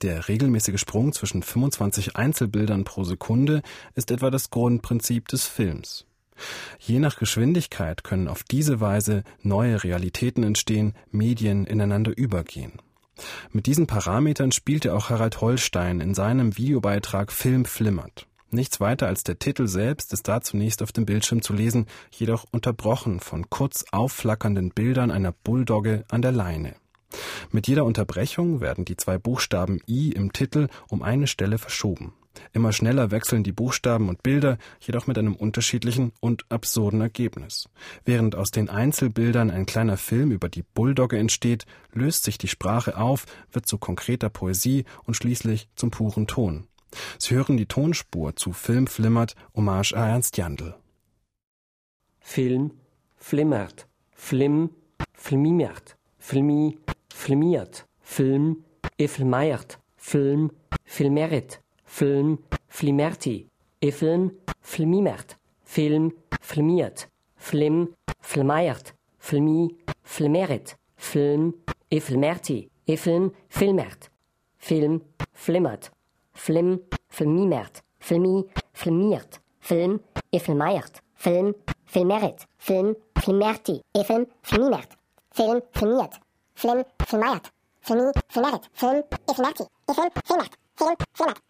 Der 0.04 0.28
regelmäßige 0.28 0.80
Sprung 0.80 1.12
zwischen 1.12 1.42
25 1.42 2.18
Einzelbildern 2.18 2.84
pro 2.84 3.04
Sekunde 3.04 3.64
ist 3.96 4.12
etwa 4.12 4.30
das 4.30 4.52
Grundprinzip 4.52 5.28
des 5.28 5.48
Films. 5.48 6.06
Je 6.80 7.00
nach 7.00 7.18
Geschwindigkeit 7.18 8.04
können 8.04 8.28
auf 8.28 8.44
diese 8.44 8.80
Weise 8.82 9.24
neue 9.42 9.84
Realitäten 9.84 10.44
entstehen, 10.44 10.94
Medien 11.12 11.66
ineinander 11.66 12.16
übergehen. 12.16 12.74
Mit 13.52 13.66
diesen 13.66 13.88
Parametern 13.88 14.52
spielte 14.52 14.94
auch 14.94 15.10
Harald 15.10 15.42
Holstein 15.42 16.02
in 16.02 16.14
seinem 16.14 16.58
Videobeitrag 16.58 17.32
Film 17.32 17.66
flimmert. 17.66 18.28
Nichts 18.52 18.80
weiter 18.80 19.08
als 19.08 19.24
der 19.24 19.40
Titel 19.40 19.68
selbst 19.68 20.14
ist 20.14 20.28
da 20.28 20.42
zunächst 20.42 20.82
auf 20.82 20.92
dem 20.92 21.06
Bildschirm 21.06 21.42
zu 21.42 21.54
lesen, 21.54 21.88
jedoch 22.12 22.46
unterbrochen 22.52 23.20
von 23.20 23.50
kurz 23.50 23.86
aufflackernden 23.92 24.72
Bildern 24.72 25.12
einer 25.12 25.32
Bulldogge 25.32 26.06
an 26.10 26.22
der 26.22 26.32
Leine. 26.32 26.76
Mit 27.52 27.68
jeder 27.68 27.86
Unterbrechung 27.86 28.62
werden 28.62 28.86
die 28.86 28.98
zwei 28.98 29.18
Buchstaben 29.18 29.80
I 29.88 30.12
im 30.12 30.34
Titel 30.34 30.68
um 30.90 31.02
eine 31.02 31.28
Stelle 31.28 31.58
verschoben. 31.58 32.14
Immer 32.54 32.74
schneller 32.74 33.12
wechseln 33.12 33.44
die 33.44 33.52
Buchstaben 33.52 34.10
und 34.10 34.24
Bilder, 34.24 34.58
jedoch 34.80 35.08
mit 35.08 35.18
einem 35.18 35.36
unterschiedlichen 35.36 36.12
und 36.20 36.46
absurden 36.50 37.02
Ergebnis. 37.02 37.70
Während 38.04 38.36
aus 38.36 38.52
den 38.52 38.70
Einzelbildern 38.70 39.52
ein 39.52 39.66
kleiner 39.66 39.98
Film 39.98 40.32
über 40.32 40.50
die 40.50 40.64
Bulldogge 40.64 41.18
entsteht, 41.18 41.66
löst 41.94 42.24
sich 42.24 42.38
die 42.38 42.48
Sprache 42.48 42.98
auf, 42.98 43.26
wird 43.52 43.68
zu 43.68 43.78
konkreter 43.78 44.30
Poesie 44.30 44.86
und 45.06 45.16
schließlich 45.16 45.68
zum 45.76 45.92
puren 45.92 46.28
Ton. 46.28 46.68
Sie 47.18 47.36
hören 47.36 47.58
die 47.58 47.66
Tonspur 47.66 48.36
zu 48.36 48.54
Film 48.54 48.88
flimmert, 48.88 49.36
Hommage 49.56 49.94
à 49.94 50.08
Ernst 50.08 50.38
Jandl. 50.38 50.76
Film 52.20 52.72
flimmert, 53.18 53.88
Flim 54.12 54.70
flimimert, 55.14 55.98
Filmi 56.18 56.80
flimmiert, 57.14 57.86
Film 58.00 58.64
efilmeiert, 58.98 59.80
Film 59.96 60.52
filmeret, 60.84 61.62
Film 61.98 62.40
Flimerti, 62.68 63.48
e 63.80 63.90
Film 63.90 64.30
Filmimert, 64.60 65.38
Film 65.64 66.12
Filmiert, 66.42 67.08
Film 67.38 67.88
Filmeiert, 68.20 68.94
Filmi 69.18 69.74
Filmerit, 70.04 70.78
Film 70.98 71.54
e 71.90 72.02
Filmerti, 72.02 72.70
Film 72.98 73.32
Filmert, 73.48 74.12
Film 74.58 75.00
Flimmert, 75.32 75.90
Film 76.34 76.80
Filmimert, 77.08 77.82
Filmi 78.00 78.46
Filmiert, 78.74 79.42
Film 79.62 80.02
e 80.34 80.40
Filmeiert, 80.40 81.02
Film 81.14 81.54
Filmerit, 81.86 82.46
Film 82.58 82.94
Filmerti, 83.22 83.82
e 83.94 84.04
Film 84.04 84.26
Filmimert, 84.42 84.98
Film 85.32 85.62
Filmiert, 85.72 86.20
Film 86.56 86.84
Filmeiert. 87.08 87.52
Filmi, 87.86 88.12
Filmerit, 88.28 88.70
Film, 88.74 89.04
Ifmerti, 89.30 89.64
Ifilm, 89.88 90.10
Filmert, 90.26 90.58
Film, 90.76 90.96
Filmert. 91.14 91.45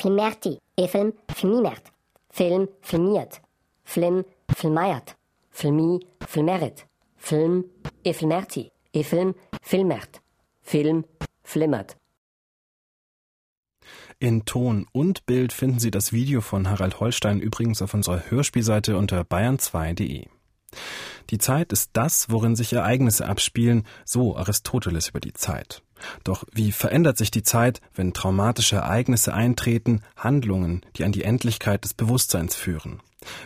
filmerti, 0.00 0.58
Efilm 0.76 1.12
filmimert, 1.34 1.92
Film 2.30 2.68
filmiert, 2.80 3.42
Flim 3.84 4.24
filmeiert, 4.56 5.16
Filmi 5.50 6.00
filmeret, 6.26 6.86
Film 7.16 7.64
efilmerti, 8.04 8.70
Efilm 8.92 9.34
filmert, 9.62 10.22
Film 10.62 11.04
flimmert. 11.42 11.96
In 14.18 14.44
Ton 14.44 14.86
und 14.92 15.26
Bild 15.26 15.52
finden 15.52 15.80
Sie 15.80 15.90
das 15.90 16.12
Video 16.12 16.40
von 16.40 16.68
Harald 16.68 17.00
Holstein 17.00 17.40
übrigens 17.40 17.82
auf 17.82 17.94
unserer 17.94 18.30
Hörspielseite 18.30 18.96
unter 18.96 19.22
bayern2.de. 19.22 20.26
Die 21.30 21.38
Zeit 21.38 21.72
ist 21.72 21.90
das, 21.92 22.30
worin 22.30 22.56
sich 22.56 22.72
Ereignisse 22.72 23.26
abspielen, 23.26 23.86
so 24.04 24.36
Aristoteles 24.36 25.08
über 25.08 25.20
die 25.20 25.32
Zeit. 25.32 25.82
Doch 26.24 26.44
wie 26.52 26.72
verändert 26.72 27.18
sich 27.18 27.30
die 27.30 27.42
Zeit, 27.42 27.80
wenn 27.94 28.12
traumatische 28.12 28.76
Ereignisse 28.76 29.34
eintreten, 29.34 30.02
Handlungen, 30.16 30.82
die 30.96 31.04
an 31.04 31.12
die 31.12 31.24
Endlichkeit 31.24 31.84
des 31.84 31.94
Bewusstseins 31.94 32.56
führen? 32.56 33.00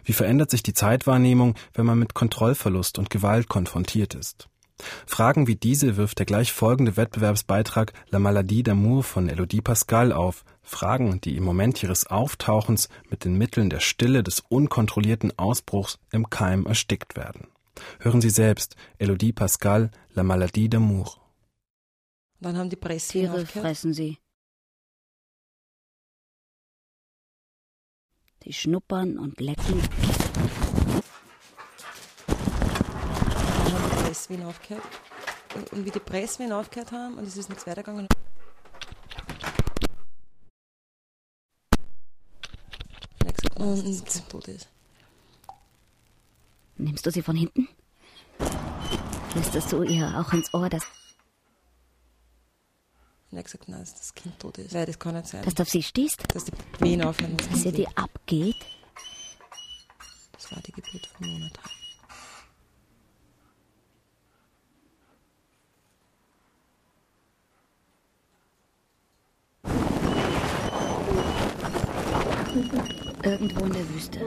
Wie 0.04 0.12
verändert 0.12 0.50
sich 0.50 0.62
die 0.62 0.72
Zeitwahrnehmung, 0.72 1.56
wenn 1.74 1.84
man 1.84 1.98
mit 1.98 2.14
Kontrollverlust 2.14 2.98
und 2.98 3.10
Gewalt 3.10 3.48
konfrontiert 3.48 4.14
ist? 4.14 4.48
Fragen 5.06 5.46
wie 5.46 5.56
diese 5.56 5.96
wirft 5.96 6.18
der 6.18 6.26
gleich 6.26 6.52
folgende 6.52 6.96
Wettbewerbsbeitrag 6.96 7.92
La 8.10 8.18
Maladie 8.18 8.62
d'amour 8.62 9.02
von 9.02 9.28
Elodie 9.28 9.60
Pascal 9.60 10.12
auf. 10.12 10.44
Fragen, 10.62 11.20
die 11.20 11.36
im 11.36 11.44
Moment 11.44 11.82
ihres 11.82 12.06
Auftauchens 12.06 12.88
mit 13.08 13.24
den 13.24 13.36
Mitteln 13.36 13.70
der 13.70 13.80
Stille 13.80 14.22
des 14.22 14.40
unkontrollierten 14.40 15.38
Ausbruchs 15.38 15.98
im 16.10 16.30
Keim 16.30 16.66
erstickt 16.66 17.16
werden. 17.16 17.48
Hören 18.00 18.20
Sie 18.20 18.30
selbst 18.30 18.76
Elodie 18.98 19.32
Pascal 19.32 19.90
La 20.14 20.22
Maladie 20.22 20.68
d'amour. 20.68 21.18
Dann 22.40 22.56
haben 22.58 22.70
die 22.70 22.76
Tiere 22.76 23.46
fressen 23.46 23.94
sie. 23.94 24.18
Sie 28.42 28.52
schnuppern 28.52 29.18
und 29.18 29.40
lecken. 29.40 29.80
Presswehen 34.02 34.42
aufgehört. 34.44 34.84
Und, 35.54 35.72
und 35.72 35.86
wie 35.86 35.90
die 35.90 36.00
Presswehen 36.00 36.52
aufgehört 36.52 36.92
haben, 36.92 37.16
und 37.16 37.26
es 37.26 37.38
ist 37.38 37.48
nichts 37.48 37.66
weitergegangen. 37.66 38.06
Und 43.56 44.28
tot 44.28 44.48
ist. 44.48 44.68
Nimmst 46.76 47.06
du 47.06 47.10
sie 47.10 47.22
von 47.22 47.36
hinten? 47.36 47.68
Flüsterst 49.30 49.72
du 49.72 49.82
ihr 49.82 50.18
auch 50.18 50.32
ins 50.32 50.52
Ohr, 50.52 50.68
dass. 50.68 50.84
Und 53.30 53.36
er 53.36 53.38
hat 53.38 53.44
gesagt, 53.46 53.68
nein, 53.68 53.80
dass 53.80 53.94
das 53.94 54.14
Kind 54.14 54.38
tot 54.38 54.58
ist. 54.58 54.74
Weil 54.74 54.86
das 54.86 54.98
kann 54.98 55.14
nicht 55.14 55.26
sein. 55.26 55.44
Dass 55.44 55.54
du 55.54 55.62
auf 55.62 55.68
sie 55.68 55.82
stehst? 55.82 56.22
Dass 56.34 56.44
die 56.44 56.52
Wehen 56.80 57.02
aufhören. 57.02 57.36
Dass 57.36 57.62
sie 57.62 57.72
dir 57.72 57.88
abgeht? 57.96 58.56
Das 60.32 60.52
war 60.52 60.60
die 60.62 60.72
Geburt 60.72 61.06
von 61.06 61.28
Monat. 61.28 61.58
Irgendwo 73.24 73.64
in 73.64 73.72
der 73.72 73.88
Wüste. 73.88 74.20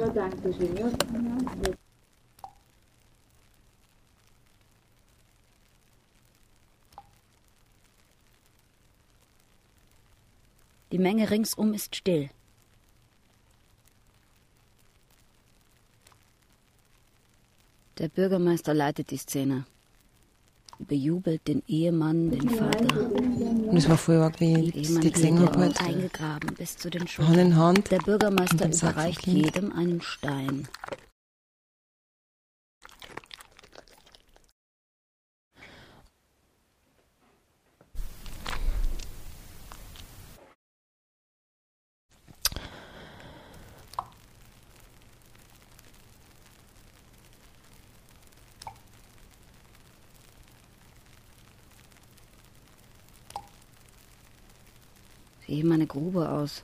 Die 10.92 11.00
Menge 11.00 11.30
ringsum 11.30 11.74
ist 11.74 11.96
still. 11.96 12.30
Der 17.98 18.10
Bürgermeister 18.10 18.74
leitet 18.74 19.12
die 19.12 19.18
Szene. 19.18 19.66
Bejubelt 20.80 21.48
den 21.48 21.64
Ehemann, 21.68 22.30
den 22.30 22.50
Vater. 22.50 23.10
Und 23.10 23.76
es 23.76 23.90
war 23.90 23.98
arg, 24.22 24.40
wie 24.40 24.72
die 24.72 24.84
habe. 25.40 25.58
Halt. 25.58 25.82
Eingegraben 25.82 26.54
bis 26.54 26.78
zu 26.78 26.92
den 26.92 27.08
Schultern. 27.08 27.34
in 27.40 27.56
Hand. 27.56 27.90
Der 27.90 27.98
Bürgermeister 27.98 28.70
überreicht 28.70 29.26
jedem 29.26 29.72
einen 29.72 30.02
Stein. 30.02 30.68
Wie 55.48 55.64
meine 55.64 55.88
Grube 55.88 56.30
aus. 56.30 56.64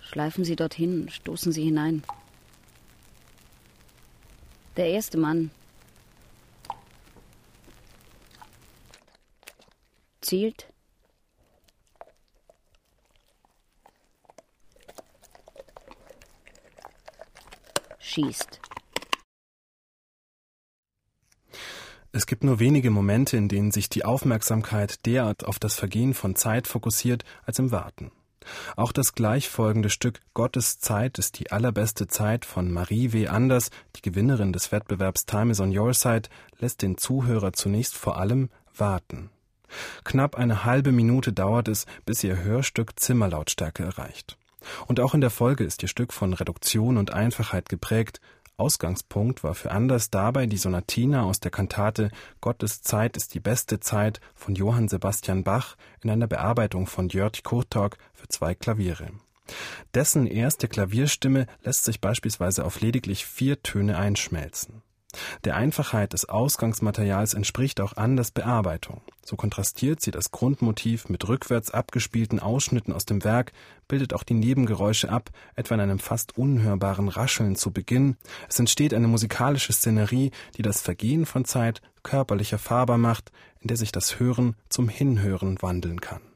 Schleifen 0.00 0.44
Sie 0.44 0.56
dorthin, 0.56 1.08
stoßen 1.08 1.52
Sie 1.52 1.62
hinein. 1.62 2.02
Der 4.76 4.88
erste 4.88 5.16
Mann 5.16 5.52
zielt. 10.20 10.66
Schießt. 18.00 18.69
Es 22.12 22.26
gibt 22.26 22.42
nur 22.42 22.58
wenige 22.58 22.90
Momente, 22.90 23.36
in 23.36 23.48
denen 23.48 23.70
sich 23.70 23.88
die 23.88 24.04
Aufmerksamkeit 24.04 25.06
derart 25.06 25.44
auf 25.44 25.60
das 25.60 25.76
Vergehen 25.76 26.12
von 26.12 26.34
Zeit 26.34 26.66
fokussiert 26.66 27.24
als 27.44 27.60
im 27.60 27.70
Warten. 27.70 28.10
Auch 28.74 28.90
das 28.90 29.14
gleichfolgende 29.14 29.90
Stück 29.90 30.20
Gottes 30.34 30.80
Zeit 30.80 31.18
ist 31.18 31.38
die 31.38 31.52
allerbeste 31.52 32.08
Zeit 32.08 32.44
von 32.44 32.72
Marie 32.72 33.12
W. 33.12 33.28
Anders, 33.28 33.70
die 33.96 34.02
Gewinnerin 34.02 34.52
des 34.52 34.72
Wettbewerbs 34.72 35.26
Time 35.26 35.52
is 35.52 35.60
on 35.60 35.76
Your 35.76 35.94
Side, 35.94 36.28
lässt 36.58 36.82
den 36.82 36.96
Zuhörer 36.96 37.52
zunächst 37.52 37.94
vor 37.94 38.16
allem 38.16 38.48
warten. 38.76 39.30
Knapp 40.02 40.36
eine 40.36 40.64
halbe 40.64 40.90
Minute 40.90 41.32
dauert 41.32 41.68
es, 41.68 41.86
bis 42.06 42.24
ihr 42.24 42.42
Hörstück 42.42 42.98
Zimmerlautstärke 42.98 43.84
erreicht. 43.84 44.36
Und 44.86 44.98
auch 44.98 45.14
in 45.14 45.20
der 45.20 45.30
Folge 45.30 45.64
ist 45.64 45.82
ihr 45.82 45.88
Stück 45.88 46.12
von 46.12 46.32
Reduktion 46.32 46.96
und 46.96 47.12
Einfachheit 47.12 47.68
geprägt, 47.68 48.20
Ausgangspunkt 48.60 49.42
war 49.42 49.54
für 49.54 49.70
Anders 49.70 50.10
dabei 50.10 50.46
die 50.46 50.58
Sonatina 50.58 51.24
aus 51.24 51.40
der 51.40 51.50
Kantate 51.50 52.10
Gottes 52.40 52.82
Zeit 52.82 53.16
ist 53.16 53.34
die 53.34 53.40
beste 53.40 53.80
Zeit 53.80 54.20
von 54.34 54.54
Johann 54.54 54.88
Sebastian 54.88 55.42
Bach 55.42 55.76
in 56.02 56.10
einer 56.10 56.26
Bearbeitung 56.26 56.86
von 56.86 57.08
Jörg 57.08 57.42
Kurtok 57.42 57.96
für 58.12 58.28
zwei 58.28 58.54
Klaviere. 58.54 59.08
Dessen 59.94 60.26
erste 60.26 60.68
Klavierstimme 60.68 61.46
lässt 61.64 61.84
sich 61.84 62.00
beispielsweise 62.00 62.64
auf 62.64 62.80
lediglich 62.80 63.26
vier 63.26 63.62
Töne 63.62 63.98
einschmelzen. 63.98 64.82
Der 65.44 65.56
Einfachheit 65.56 66.12
des 66.12 66.28
Ausgangsmaterials 66.28 67.34
entspricht 67.34 67.80
auch 67.80 67.96
Anders 67.96 68.30
Bearbeitung. 68.30 69.00
So 69.24 69.36
kontrastiert 69.36 70.00
sie 70.00 70.10
das 70.10 70.30
Grundmotiv 70.30 71.08
mit 71.08 71.28
rückwärts 71.28 71.70
abgespielten 71.70 72.40
Ausschnitten 72.40 72.92
aus 72.92 73.06
dem 73.06 73.22
Werk, 73.24 73.52
bildet 73.88 74.14
auch 74.14 74.22
die 74.22 74.34
Nebengeräusche 74.34 75.10
ab, 75.10 75.30
etwa 75.56 75.74
in 75.74 75.80
einem 75.80 75.98
fast 75.98 76.36
unhörbaren 76.38 77.08
Rascheln 77.08 77.56
zu 77.56 77.72
Beginn. 77.72 78.16
Es 78.48 78.58
entsteht 78.58 78.94
eine 78.94 79.08
musikalische 79.08 79.72
Szenerie, 79.72 80.30
die 80.56 80.62
das 80.62 80.80
Vergehen 80.80 81.26
von 81.26 81.44
Zeit 81.44 81.82
körperlich 82.02 82.52
erfahrbar 82.52 82.98
macht, 82.98 83.30
in 83.60 83.68
der 83.68 83.76
sich 83.76 83.92
das 83.92 84.18
Hören 84.18 84.56
zum 84.68 84.88
Hinhören 84.88 85.60
wandeln 85.60 86.00
kann. 86.00 86.29